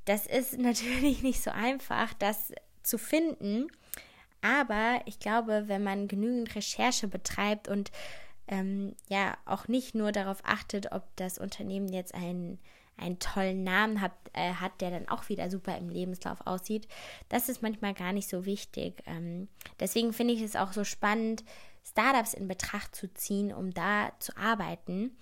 das 0.06 0.28
ist 0.28 0.58
natürlich 0.60 1.24
nicht 1.24 1.42
so 1.42 1.50
einfach, 1.50 2.14
das 2.14 2.54
zu 2.84 2.98
finden, 2.98 3.68
aber 4.42 5.02
ich 5.06 5.20
glaube, 5.20 5.66
wenn 5.68 5.84
man 5.84 6.08
genügend 6.08 6.56
Recherche 6.56 7.08
betreibt 7.08 7.68
und 7.68 7.92
ähm, 8.48 8.96
ja 9.08 9.38
auch 9.46 9.68
nicht 9.68 9.96
nur 9.96 10.12
darauf 10.12 10.40
achtet, 10.44 10.92
ob 10.92 11.04
das 11.16 11.38
Unternehmen 11.38 11.90
jetzt 11.90 12.16
einen 12.16 12.60
einen 13.00 13.20
tollen 13.20 13.64
Namen 13.64 14.02
hat, 14.02 14.12
äh, 14.34 14.54
hat, 14.54 14.82
der 14.82 14.92
dann 14.92 15.08
auch 15.08 15.30
wieder 15.30 15.50
super 15.50 15.78
im 15.78 15.90
Lebenslauf 15.90 16.46
aussieht. 16.46 16.88
Das 17.30 17.50
ist 17.50 17.62
manchmal 17.62 17.94
gar 17.94 18.14
nicht 18.14 18.30
so 18.30 18.46
wichtig. 18.46 19.02
Ähm, 19.06 19.48
deswegen 19.80 20.14
finde 20.14 20.34
ich 20.34 20.42
es 20.42 20.56
auch 20.56 20.74
so 20.74 20.84
spannend, 20.84 21.44
Startups 21.84 22.34
in 22.34 22.48
Betracht 22.48 22.96
zu 22.96 23.12
ziehen, 23.14 23.54
um 23.54 23.74
da 23.74 24.12
zu 24.20 24.36
arbeiten, 24.38 25.18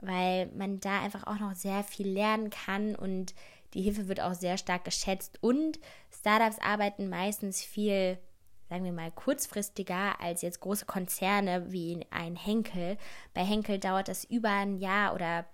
weil 0.00 0.46
man 0.56 0.80
da 0.80 1.02
einfach 1.02 1.26
auch 1.26 1.38
noch 1.40 1.54
sehr 1.54 1.84
viel 1.84 2.08
lernen 2.08 2.50
kann 2.50 2.94
und 2.94 3.34
die 3.74 3.82
Hilfe 3.82 4.08
wird 4.08 4.20
auch 4.20 4.34
sehr 4.34 4.56
stark 4.56 4.84
geschätzt 4.84 5.38
und 5.42 5.78
Startups 6.10 6.58
arbeiten 6.60 7.08
meistens 7.08 7.62
viel 7.62 8.18
sagen 8.68 8.84
wir 8.84 8.92
mal, 8.92 9.10
kurzfristiger 9.10 10.20
als 10.20 10.42
jetzt 10.42 10.60
große 10.60 10.86
Konzerne 10.86 11.72
wie 11.72 12.04
ein 12.10 12.36
Henkel. 12.36 12.98
Bei 13.34 13.44
Henkel 13.44 13.78
dauert 13.78 14.08
das 14.08 14.24
über 14.24 14.50
ein 14.50 14.76
Jahr 14.76 15.14
oder 15.14 15.46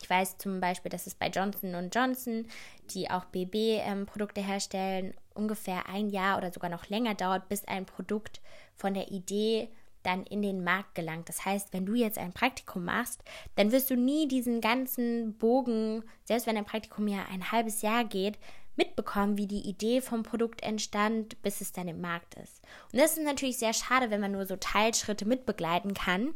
ich 0.00 0.08
weiß 0.08 0.38
zum 0.38 0.60
Beispiel, 0.60 0.90
dass 0.90 1.06
es 1.06 1.14
bei 1.14 1.28
Johnson 1.28 1.90
Johnson, 1.92 2.46
die 2.90 3.10
auch 3.10 3.24
BB-Produkte 3.26 4.40
ähm, 4.40 4.46
herstellen, 4.46 5.14
ungefähr 5.34 5.88
ein 5.88 6.08
Jahr 6.08 6.38
oder 6.38 6.52
sogar 6.52 6.70
noch 6.70 6.88
länger 6.88 7.14
dauert, 7.14 7.48
bis 7.48 7.64
ein 7.66 7.84
Produkt 7.84 8.40
von 8.76 8.94
der 8.94 9.10
Idee 9.10 9.68
dann 10.02 10.24
in 10.24 10.42
den 10.42 10.62
Markt 10.62 10.94
gelangt. 10.94 11.28
Das 11.28 11.44
heißt, 11.44 11.72
wenn 11.72 11.84
du 11.84 11.94
jetzt 11.94 12.18
ein 12.18 12.32
Praktikum 12.32 12.84
machst, 12.84 13.22
dann 13.56 13.72
wirst 13.72 13.90
du 13.90 13.96
nie 13.96 14.28
diesen 14.28 14.60
ganzen 14.60 15.36
Bogen, 15.36 16.04
selbst 16.24 16.46
wenn 16.46 16.56
ein 16.56 16.64
Praktikum 16.64 17.08
ja 17.08 17.26
ein 17.30 17.50
halbes 17.50 17.82
Jahr 17.82 18.04
geht, 18.04 18.38
mitbekommen, 18.78 19.36
wie 19.36 19.46
die 19.46 19.68
Idee 19.68 20.00
vom 20.00 20.22
Produkt 20.22 20.62
entstand, 20.62 21.42
bis 21.42 21.60
es 21.60 21.72
dann 21.72 21.88
im 21.88 22.00
Markt 22.00 22.34
ist. 22.36 22.62
Und 22.92 23.00
das 23.00 23.18
ist 23.18 23.24
natürlich 23.24 23.58
sehr 23.58 23.74
schade, 23.74 24.10
wenn 24.10 24.20
man 24.20 24.32
nur 24.32 24.46
so 24.46 24.56
Teilschritte 24.56 25.26
mitbegleiten 25.26 25.92
kann. 25.92 26.32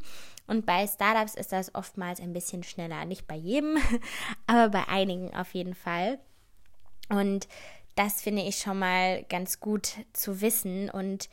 Und 0.47 0.67
bei 0.67 0.87
Startups 0.87 1.35
ist 1.35 1.53
das 1.53 1.75
oftmals 1.75 2.21
ein 2.21 2.35
bisschen 2.35 2.63
schneller. 2.63 3.05
Nicht 3.07 3.27
bei 3.27 3.37
jedem, 3.37 3.79
aber 4.47 4.69
bei 4.69 4.89
einigen 4.89 5.35
auf 5.35 5.55
jeden 5.55 5.75
Fall. 5.75 6.19
Und 7.09 7.49
das 7.95 8.21
finde 8.21 8.43
ich 8.43 8.59
schon 8.59 8.79
mal 8.79 9.23
ganz 9.25 9.61
gut 9.61 9.95
zu 10.13 10.41
wissen. 10.41 10.91
Und 10.91 11.31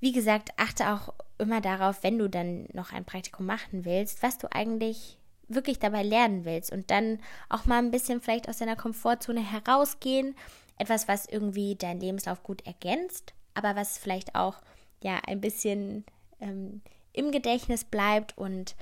wie 0.00 0.12
gesagt, 0.12 0.50
achte 0.56 0.92
auch 0.92 1.14
immer 1.38 1.60
darauf, 1.60 2.02
wenn 2.02 2.18
du 2.18 2.28
dann 2.28 2.68
noch 2.72 2.92
ein 2.92 3.04
Praktikum 3.04 3.46
machen 3.46 3.84
willst, 3.84 4.22
was 4.22 4.38
du 4.38 4.52
eigentlich 4.52 5.18
wirklich 5.48 5.78
dabei 5.78 6.02
lernen 6.02 6.44
willst 6.44 6.72
und 6.72 6.90
dann 6.90 7.20
auch 7.48 7.66
mal 7.66 7.78
ein 7.78 7.90
bisschen 7.90 8.20
vielleicht 8.20 8.48
aus 8.48 8.58
deiner 8.58 8.76
Komfortzone 8.76 9.40
herausgehen, 9.40 10.34
etwas, 10.78 11.08
was 11.08 11.26
irgendwie 11.26 11.76
deinen 11.76 12.00
Lebenslauf 12.00 12.42
gut 12.42 12.66
ergänzt, 12.66 13.34
aber 13.54 13.76
was 13.76 13.98
vielleicht 13.98 14.34
auch 14.34 14.60
ja 15.02 15.20
ein 15.26 15.40
bisschen 15.40 16.04
ähm, 16.40 16.82
im 17.12 17.30
Gedächtnis 17.30 17.84
bleibt 17.84 18.36
und 18.36 18.76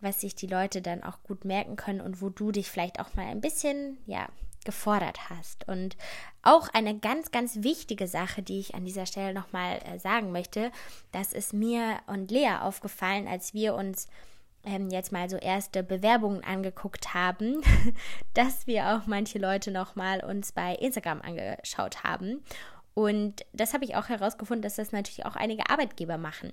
was 0.00 0.20
sich 0.20 0.34
die 0.34 0.46
Leute 0.46 0.82
dann 0.82 1.02
auch 1.02 1.22
gut 1.22 1.44
merken 1.44 1.76
können 1.76 2.00
und 2.00 2.20
wo 2.20 2.28
du 2.28 2.52
dich 2.52 2.70
vielleicht 2.70 3.00
auch 3.00 3.14
mal 3.14 3.26
ein 3.26 3.40
bisschen 3.40 3.98
ja 4.06 4.28
gefordert 4.64 5.30
hast. 5.30 5.68
Und 5.68 5.96
auch 6.42 6.68
eine 6.68 6.98
ganz, 6.98 7.30
ganz 7.30 7.62
wichtige 7.62 8.08
Sache, 8.08 8.42
die 8.42 8.58
ich 8.58 8.74
an 8.74 8.84
dieser 8.84 9.06
Stelle 9.06 9.34
nochmal 9.34 9.80
äh, 9.84 9.98
sagen 9.98 10.32
möchte, 10.32 10.72
das 11.12 11.32
ist 11.32 11.52
mir 11.52 11.98
und 12.06 12.30
Lea 12.30 12.56
aufgefallen, 12.60 13.28
als 13.28 13.54
wir 13.54 13.74
uns 13.74 14.08
ähm, 14.64 14.90
jetzt 14.90 15.12
mal 15.12 15.28
so 15.28 15.36
erste 15.36 15.82
Bewerbungen 15.82 16.44
angeguckt 16.44 17.14
haben, 17.14 17.62
dass 18.34 18.66
wir 18.66 18.94
auch 18.94 19.06
manche 19.06 19.38
Leute 19.38 19.70
nochmal 19.70 20.24
uns 20.24 20.52
bei 20.52 20.74
Instagram 20.74 21.20
angeschaut 21.22 22.04
haben 22.04 22.42
und 22.94 23.44
das 23.52 23.74
habe 23.74 23.84
ich 23.84 23.96
auch 23.96 24.08
herausgefunden, 24.08 24.62
dass 24.62 24.76
das 24.76 24.92
natürlich 24.92 25.26
auch 25.26 25.34
einige 25.34 25.68
Arbeitgeber 25.68 26.16
machen. 26.16 26.52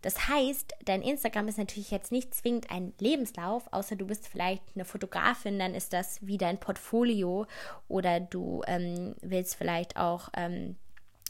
Das 0.00 0.26
heißt, 0.28 0.72
dein 0.86 1.02
Instagram 1.02 1.48
ist 1.48 1.58
natürlich 1.58 1.90
jetzt 1.90 2.10
nicht 2.10 2.34
zwingend 2.34 2.70
ein 2.70 2.94
Lebenslauf, 2.98 3.70
außer 3.72 3.94
du 3.94 4.06
bist 4.06 4.26
vielleicht 4.26 4.62
eine 4.74 4.86
Fotografin, 4.86 5.58
dann 5.58 5.74
ist 5.74 5.92
das 5.92 6.26
wie 6.26 6.38
dein 6.38 6.58
Portfolio 6.58 7.46
oder 7.88 8.20
du 8.20 8.62
ähm, 8.66 9.14
willst 9.20 9.56
vielleicht 9.56 9.98
auch 9.98 10.30
ähm, 10.34 10.76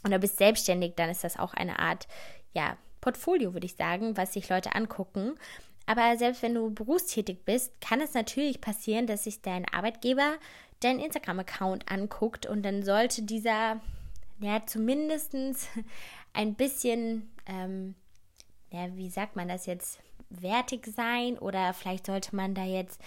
oder 0.05 0.17
bist 0.17 0.37
selbstständig, 0.37 0.93
dann 0.95 1.09
ist 1.09 1.25
das 1.25 1.37
auch 1.37 1.53
eine 1.53 1.79
Art, 1.79 2.07
ja, 2.53 2.77
Portfolio, 3.01 3.53
würde 3.53 3.65
ich 3.65 3.75
sagen, 3.75 4.15
was 4.15 4.31
sich 4.31 4.47
Leute 4.47 4.75
angucken. 4.75 5.33
Aber 5.85 6.17
selbst 6.17 6.41
wenn 6.41 6.55
du 6.55 6.73
berufstätig 6.73 7.43
bist, 7.45 7.79
kann 7.81 8.01
es 8.01 8.13
natürlich 8.13 8.61
passieren, 8.61 9.07
dass 9.07 9.25
sich 9.25 9.41
dein 9.41 9.67
Arbeitgeber 9.67 10.35
deinen 10.79 10.99
Instagram-Account 10.99 11.91
anguckt 11.91 12.45
und 12.45 12.63
dann 12.63 12.83
sollte 12.83 13.23
dieser 13.23 13.81
ja, 14.39 14.65
zumindest 14.65 15.33
ein 16.33 16.55
bisschen, 16.55 17.31
ähm, 17.45 17.95
ja, 18.71 18.95
wie 18.95 19.09
sagt 19.09 19.35
man 19.35 19.47
das 19.47 19.65
jetzt, 19.65 19.99
wertig 20.29 20.87
sein 20.87 21.37
oder 21.37 21.73
vielleicht 21.73 22.07
sollte 22.07 22.35
man 22.35 22.55
da 22.55 22.63
jetzt 22.63 22.99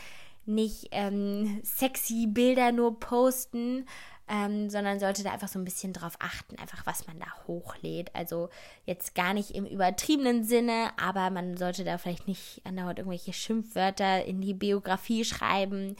nicht 0.44 0.88
ähm, 0.92 1.60
sexy 1.64 2.28
Bilder 2.28 2.70
nur 2.70 3.00
posten, 3.00 3.84
ähm, 4.28 4.70
sondern 4.70 4.98
sollte 4.98 5.22
da 5.22 5.32
einfach 5.32 5.48
so 5.48 5.58
ein 5.58 5.64
bisschen 5.64 5.92
drauf 5.92 6.16
achten, 6.18 6.58
einfach 6.58 6.84
was 6.86 7.06
man 7.06 7.18
da 7.18 7.26
hochlädt. 7.46 8.14
Also 8.14 8.48
jetzt 8.84 9.14
gar 9.14 9.34
nicht 9.34 9.52
im 9.52 9.66
übertriebenen 9.66 10.44
Sinne, 10.44 10.90
aber 11.00 11.30
man 11.30 11.56
sollte 11.56 11.84
da 11.84 11.98
vielleicht 11.98 12.26
nicht 12.26 12.60
andauernd 12.64 12.98
irgendwelche 12.98 13.32
Schimpfwörter 13.32 14.24
in 14.24 14.40
die 14.40 14.54
Biografie 14.54 15.24
schreiben 15.24 15.96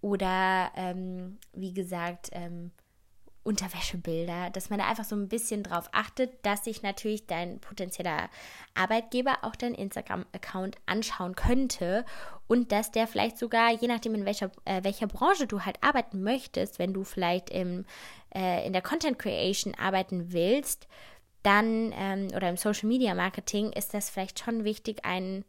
oder 0.00 0.70
ähm, 0.76 1.38
wie 1.52 1.74
gesagt, 1.74 2.30
ähm, 2.32 2.70
Unterwäschebilder, 3.46 4.50
dass 4.50 4.70
man 4.70 4.80
da 4.80 4.88
einfach 4.88 5.04
so 5.04 5.14
ein 5.14 5.28
bisschen 5.28 5.62
drauf 5.62 5.88
achtet, 5.92 6.44
dass 6.44 6.64
sich 6.64 6.82
natürlich 6.82 7.26
dein 7.26 7.60
potenzieller 7.60 8.28
Arbeitgeber 8.74 9.38
auch 9.42 9.54
deinen 9.54 9.76
Instagram-Account 9.76 10.76
anschauen 10.86 11.36
könnte 11.36 12.04
und 12.48 12.72
dass 12.72 12.90
der 12.90 13.06
vielleicht 13.06 13.38
sogar, 13.38 13.72
je 13.72 13.88
nachdem 13.88 14.14
in 14.14 14.24
welcher, 14.24 14.50
äh, 14.64 14.84
welcher 14.84 15.06
Branche 15.06 15.46
du 15.46 15.62
halt 15.62 15.82
arbeiten 15.82 16.22
möchtest, 16.22 16.78
wenn 16.78 16.92
du 16.92 17.04
vielleicht 17.04 17.50
im, 17.50 17.84
äh, 18.34 18.66
in 18.66 18.72
der 18.72 18.82
Content 18.82 19.18
Creation 19.18 19.74
arbeiten 19.74 20.32
willst, 20.32 20.86
dann 21.42 21.92
ähm, 21.96 22.28
oder 22.34 22.48
im 22.48 22.56
Social 22.56 22.88
Media 22.88 23.14
Marketing 23.14 23.70
ist 23.72 23.94
das 23.94 24.10
vielleicht 24.10 24.40
schon 24.40 24.64
wichtig, 24.64 25.04
einen 25.04 25.44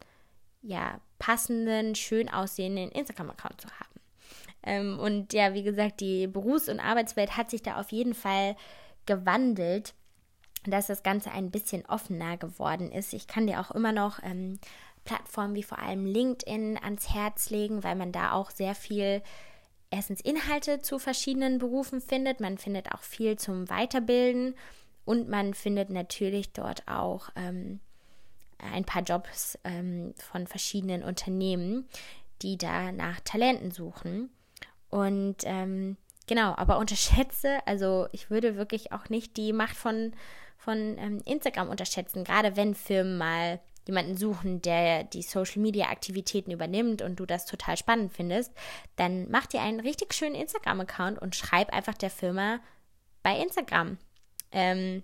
ja, 0.62 1.00
passenden, 1.18 1.94
schön 1.94 2.28
aussehenden 2.28 2.90
Instagram-Account 2.90 3.60
zu 3.60 3.68
haben. 3.68 4.00
Ähm, 4.62 4.98
und 4.98 5.32
ja, 5.32 5.54
wie 5.54 5.62
gesagt, 5.62 6.00
die 6.00 6.26
Berufs- 6.26 6.68
und 6.68 6.80
Arbeitswelt 6.80 7.36
hat 7.36 7.50
sich 7.50 7.62
da 7.62 7.80
auf 7.80 7.90
jeden 7.90 8.14
Fall 8.14 8.56
gewandelt, 9.06 9.94
dass 10.64 10.88
das 10.88 11.02
Ganze 11.02 11.30
ein 11.30 11.50
bisschen 11.50 11.86
offener 11.86 12.36
geworden 12.36 12.90
ist. 12.92 13.12
Ich 13.12 13.26
kann 13.26 13.46
dir 13.46 13.60
auch 13.60 13.70
immer 13.70 13.92
noch 13.92 14.22
ähm, 14.22 14.58
Plattformen 15.08 15.54
wie 15.54 15.62
vor 15.62 15.78
allem 15.78 16.04
LinkedIn 16.04 16.76
ans 16.82 17.14
Herz 17.14 17.48
legen, 17.48 17.82
weil 17.82 17.96
man 17.96 18.12
da 18.12 18.32
auch 18.32 18.50
sehr 18.50 18.74
viel 18.74 19.22
erstens 19.90 20.20
Inhalte 20.20 20.82
zu 20.82 20.98
verschiedenen 20.98 21.58
Berufen 21.58 22.02
findet. 22.02 22.40
Man 22.40 22.58
findet 22.58 22.92
auch 22.92 23.00
viel 23.00 23.38
zum 23.38 23.70
Weiterbilden 23.70 24.54
und 25.06 25.30
man 25.30 25.54
findet 25.54 25.88
natürlich 25.88 26.52
dort 26.52 26.86
auch 26.86 27.30
ähm, 27.36 27.80
ein 28.58 28.84
paar 28.84 29.00
Jobs 29.00 29.58
ähm, 29.64 30.12
von 30.18 30.46
verschiedenen 30.46 31.02
Unternehmen, 31.02 31.88
die 32.42 32.58
da 32.58 32.92
nach 32.92 33.20
Talenten 33.20 33.70
suchen. 33.70 34.28
Und 34.90 35.36
ähm, 35.44 35.96
genau, 36.26 36.54
aber 36.54 36.76
unterschätze, 36.76 37.66
also 37.66 38.08
ich 38.12 38.28
würde 38.28 38.56
wirklich 38.56 38.92
auch 38.92 39.08
nicht 39.08 39.38
die 39.38 39.54
Macht 39.54 39.76
von, 39.76 40.12
von 40.58 40.98
ähm, 40.98 41.22
Instagram 41.24 41.70
unterschätzen, 41.70 42.24
gerade 42.24 42.56
wenn 42.56 42.74
Firmen 42.74 43.16
mal 43.16 43.58
jemanden 43.88 44.16
suchen, 44.16 44.60
der 44.60 45.02
die 45.02 45.22
Social 45.22 45.62
Media 45.62 45.88
Aktivitäten 45.88 46.50
übernimmt 46.50 47.00
und 47.00 47.16
du 47.16 47.26
das 47.26 47.46
total 47.46 47.76
spannend 47.76 48.12
findest, 48.12 48.52
dann 48.96 49.30
mach 49.30 49.46
dir 49.46 49.62
einen 49.62 49.80
richtig 49.80 50.12
schönen 50.12 50.34
Instagram-Account 50.34 51.18
und 51.18 51.34
schreib 51.34 51.72
einfach 51.72 51.94
der 51.94 52.10
Firma 52.10 52.60
bei 53.22 53.40
Instagram. 53.40 53.96
Ähm, 54.52 55.02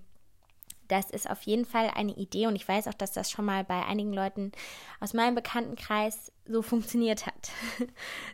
das 0.88 1.10
ist 1.10 1.30
auf 1.30 1.40
jeden 1.42 1.64
Fall 1.64 1.90
eine 1.94 2.12
Idee 2.12 2.46
und 2.46 2.56
ich 2.56 2.68
weiß 2.68 2.88
auch, 2.88 2.94
dass 2.94 3.12
das 3.12 3.30
schon 3.30 3.46
mal 3.46 3.64
bei 3.64 3.86
einigen 3.86 4.12
Leuten 4.12 4.52
aus 5.00 5.14
meinem 5.14 5.34
Bekanntenkreis 5.34 6.30
so 6.46 6.60
funktioniert 6.60 7.24
hat. 7.24 7.50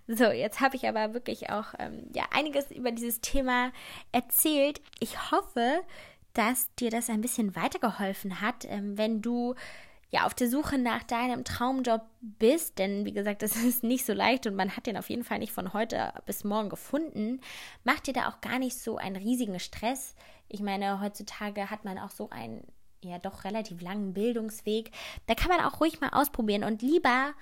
so, 0.09 0.25
jetzt 0.25 0.61
habe 0.61 0.75
ich 0.75 0.89
aber 0.89 1.15
wirklich 1.15 1.51
auch 1.51 1.75
ähm, 1.79 2.11
ja 2.13 2.25
einiges 2.33 2.73
über 2.73 2.91
dieses 2.91 3.21
Thema 3.21 3.71
erzählt. 4.11 4.81
Ich 4.99 5.31
hoffe, 5.31 5.83
dass 6.35 6.75
dir 6.75 6.91
das 6.91 7.09
ein 7.09 7.21
bisschen 7.21 7.55
weitergeholfen 7.55 8.41
hat, 8.41 8.65
ähm, 8.65 8.99
wenn 8.99 9.23
du 9.23 9.55
ja 10.11 10.27
auf 10.27 10.35
der 10.35 10.49
Suche 10.49 10.77
nach 10.77 11.05
deinem 11.05 11.45
Traumjob 11.45 12.03
bist, 12.21 12.79
denn 12.79 13.05
wie 13.05 13.13
gesagt, 13.13 13.43
das 13.43 13.57
ist 13.65 13.83
nicht 13.83 14.05
so 14.05 14.13
leicht 14.13 14.47
und 14.47 14.55
man 14.55 14.77
hat 14.77 14.87
den 14.87 14.97
auf 14.97 15.09
jeden 15.09 15.25
Fall 15.25 15.39
nicht 15.39 15.53
von 15.53 15.73
heute 15.73 16.13
bis 16.27 16.45
morgen 16.45 16.69
gefunden, 16.69 17.41
mach 17.85 18.01
dir 18.01 18.13
da 18.13 18.29
auch 18.29 18.41
gar 18.41 18.59
nicht 18.59 18.79
so 18.79 18.97
einen 18.97 19.17
riesigen 19.17 19.59
Stress. 19.61 20.15
Ich 20.49 20.61
meine, 20.61 21.01
heutzutage 21.01 21.71
hat 21.71 21.85
man 21.85 21.99
auch 21.99 22.11
so 22.11 22.29
einen 22.31 22.67
ja 23.03 23.19
doch 23.19 23.45
relativ 23.45 23.81
langen 23.81 24.13
Bildungsweg. 24.13 24.91
Da 25.27 25.35
kann 25.35 25.49
man 25.49 25.61
auch 25.61 25.81
ruhig 25.81 26.01
mal 26.01 26.11
ausprobieren 26.11 26.65
und 26.65 26.83
lieber 26.83 27.33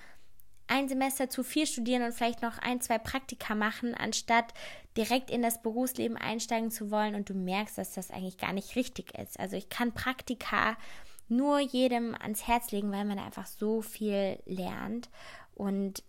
ein 0.69 0.89
Semester 0.89 1.31
zu 1.31 1.43
viel 1.43 1.67
studieren 1.67 2.03
und 2.03 2.13
vielleicht 2.13 2.43
noch 2.43 2.59
ein, 2.59 2.81
zwei 2.81 2.99
Praktika 2.99 3.55
machen, 3.55 3.95
anstatt 3.95 4.53
direkt 4.97 5.31
in 5.31 5.43
das 5.43 5.63
Berufsleben 5.63 6.17
einsteigen 6.17 6.71
zu 6.71 6.91
wollen 6.91 7.15
und 7.15 7.31
du 7.31 7.35
merkst, 7.35 7.79
dass 7.79 7.95
das 7.95 8.11
eigentlich 8.11 8.37
gar 8.37 8.53
nicht 8.53 8.77
richtig 8.77 9.19
ist. 9.19 9.41
Also 9.41 9.57
ich 9.57 9.71
kann 9.71 9.95
Praktika 9.95 10.77
nur 11.29 11.61
jedem 11.61 12.15
ans 12.15 12.47
Herz 12.47 12.71
legen, 12.71 12.93
weil 12.93 13.05
man 13.05 13.19
einfach 13.19 13.47
so 13.47 13.83
viel 13.83 14.39
lernt 14.47 15.09
und 15.55 16.03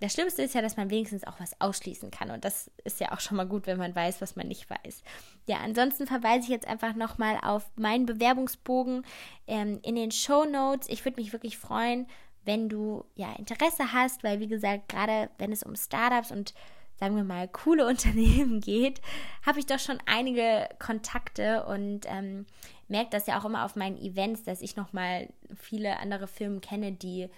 das 0.00 0.12
Schlimmste 0.12 0.42
ist 0.42 0.54
ja, 0.54 0.60
dass 0.60 0.76
man 0.76 0.90
wenigstens 0.90 1.26
auch 1.26 1.40
was 1.40 1.58
ausschließen 1.60 2.10
kann. 2.10 2.30
Und 2.30 2.44
das 2.44 2.70
ist 2.84 3.00
ja 3.00 3.12
auch 3.12 3.20
schon 3.20 3.36
mal 3.36 3.46
gut, 3.46 3.66
wenn 3.66 3.78
man 3.78 3.94
weiß, 3.94 4.20
was 4.20 4.36
man 4.36 4.46
nicht 4.46 4.68
weiß. 4.68 5.02
Ja, 5.46 5.58
ansonsten 5.58 6.06
verweise 6.06 6.44
ich 6.44 6.48
jetzt 6.48 6.68
einfach 6.68 6.94
nochmal 6.94 7.38
auf 7.42 7.70
meinen 7.76 8.04
Bewerbungsbogen 8.04 9.06
ähm, 9.46 9.80
in 9.82 9.94
den 9.94 10.10
Show 10.10 10.44
Notes. 10.44 10.88
Ich 10.90 11.04
würde 11.04 11.20
mich 11.20 11.32
wirklich 11.32 11.56
freuen, 11.56 12.06
wenn 12.44 12.68
du 12.68 13.04
ja 13.14 13.32
Interesse 13.36 13.92
hast, 13.92 14.22
weil 14.22 14.40
wie 14.40 14.48
gesagt, 14.48 14.88
gerade 14.88 15.30
wenn 15.38 15.50
es 15.50 15.62
um 15.62 15.74
Startups 15.74 16.30
und 16.30 16.52
sagen 16.98 17.16
wir 17.16 17.24
mal 17.24 17.48
coole 17.48 17.86
Unternehmen 17.88 18.60
geht, 18.60 19.00
habe 19.44 19.58
ich 19.58 19.66
doch 19.66 19.78
schon 19.78 19.98
einige 20.06 20.68
Kontakte 20.78 21.64
und 21.64 22.02
ähm, 22.06 22.46
merke 22.88 23.10
das 23.10 23.26
ja 23.26 23.38
auch 23.38 23.44
immer 23.44 23.64
auf 23.64 23.76
meinen 23.76 23.98
Events, 23.98 24.44
dass 24.44 24.62
ich 24.62 24.76
nochmal 24.76 25.28
viele 25.54 25.98
andere 25.98 26.26
Firmen 26.26 26.60
kenne, 26.60 26.92
die 26.92 27.28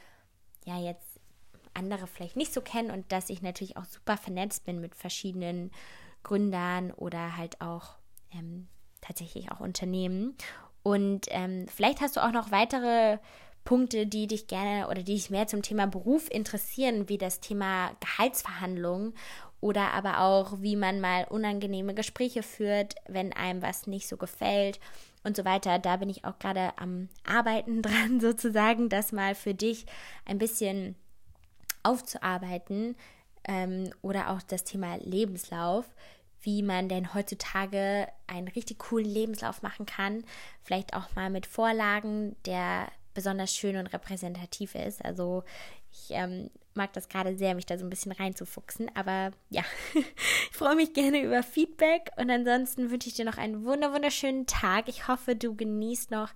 ja 0.65 0.79
jetzt 0.79 1.21
andere 1.75 2.07
vielleicht 2.07 2.37
nicht 2.37 2.53
so 2.53 2.61
kennen 2.61 2.91
und 2.91 3.11
dass 3.13 3.31
ich 3.31 3.43
natürlich 3.43 3.77
auch 3.77 3.85
super 3.85 4.17
vernetzt 4.17 4.65
bin 4.65 4.81
mit 4.81 4.95
verschiedenen 4.95 5.71
Gründern 6.23 6.91
oder 6.93 7.37
halt 7.37 7.61
auch 7.61 7.97
ähm, 8.33 8.69
tatsächlich 9.01 9.51
auch 9.53 9.61
Unternehmen. 9.61 10.37
Und 10.83 11.27
ähm, 11.31 11.67
vielleicht 11.69 12.01
hast 12.01 12.17
du 12.17 12.25
auch 12.25 12.33
noch 12.33 12.51
weitere 12.51 13.19
Punkte, 13.65 14.07
die 14.07 14.27
dich 14.27 14.47
gerne 14.47 14.87
oder 14.89 15.03
die 15.03 15.15
dich 15.15 15.31
mehr 15.31 15.47
zum 15.47 15.63
Thema 15.63 15.87
Beruf 15.87 16.31
interessieren, 16.31 17.09
wie 17.09 17.19
das 17.19 17.41
Thema 17.41 17.93
Gehaltsverhandlungen 18.01 19.15
oder 19.61 19.92
aber 19.92 20.21
auch, 20.21 20.61
wie 20.61 20.77
man 20.77 21.01
mal 21.01 21.25
unangenehme 21.25 21.94
Gespräche 21.94 22.42
führt, 22.42 22.94
wenn 23.09 23.33
einem 23.33 23.62
was 23.62 23.87
nicht 23.87 24.09
so 24.09 24.16
gefällt 24.16 24.79
und 25.25 25.37
so 25.37 25.44
weiter. 25.44 25.79
Da 25.79 25.97
bin 25.97 26.09
ich 26.09 26.25
auch 26.25 26.38
gerade 26.38 26.73
am 26.77 27.09
Arbeiten 27.25 27.83
dran, 27.83 28.21
sozusagen, 28.21 28.88
das 28.88 29.12
mal 29.12 29.35
für 29.35 29.55
dich 29.55 29.87
ein 30.25 30.38
bisschen 30.38 30.94
aufzuarbeiten 31.83 32.97
ähm, 33.44 33.90
oder 34.03 34.31
auch 34.31 34.42
das 34.42 34.64
Thema 34.64 34.97
Lebenslauf 34.97 35.87
wie 36.42 36.62
man 36.62 36.88
denn 36.88 37.14
heutzutage 37.14 38.07
einen 38.27 38.49
richtig 38.49 38.79
coolen 38.79 39.07
Lebenslauf 39.07 39.62
machen 39.62 39.87
kann. 39.87 40.25
Vielleicht 40.62 40.94
auch 40.94 41.14
mal 41.14 41.31
mit 41.31 41.47
Vorlagen, 41.47 42.37
der 42.47 42.88
besonders 43.14 43.55
schön 43.55 43.77
und 43.77 43.88
repräsentativ 43.88 44.75
ist. 44.75 45.05
Also 45.05 45.42
ich 45.90 46.11
ähm, 46.11 46.51
mag 46.79 46.95
das 46.95 47.11
gerade 47.11 47.37
sehr, 47.37 47.55
mich 47.55 47.67
da 47.67 47.77
so 47.77 47.85
ein 47.85 47.91
bisschen 47.91 48.12
reinzufuchsen. 48.12 48.91
Aber 48.95 49.33
ja, 49.51 49.62
ich 49.95 50.07
freue 50.57 50.77
mich 50.77 50.95
gerne 50.95 51.23
über 51.23 51.43
Feedback 51.43 52.11
und 52.17 52.31
ansonsten 52.31 52.91
wünsche 52.91 53.09
ich 53.09 53.14
dir 53.14 53.27
noch 53.27 53.37
einen 53.37 53.64
wunderschönen 53.64 54.47
Tag. 54.47 54.88
Ich 54.88 55.09
hoffe, 55.09 55.37
du 55.37 55.55
genießt 55.55 56.11
noch 56.11 56.31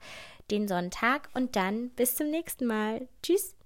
den 0.50 0.68
Sonntag 0.68 1.30
und 1.32 1.56
dann 1.56 1.88
bis 1.90 2.16
zum 2.16 2.30
nächsten 2.30 2.66
Mal. 2.66 3.08
Tschüss. 3.22 3.56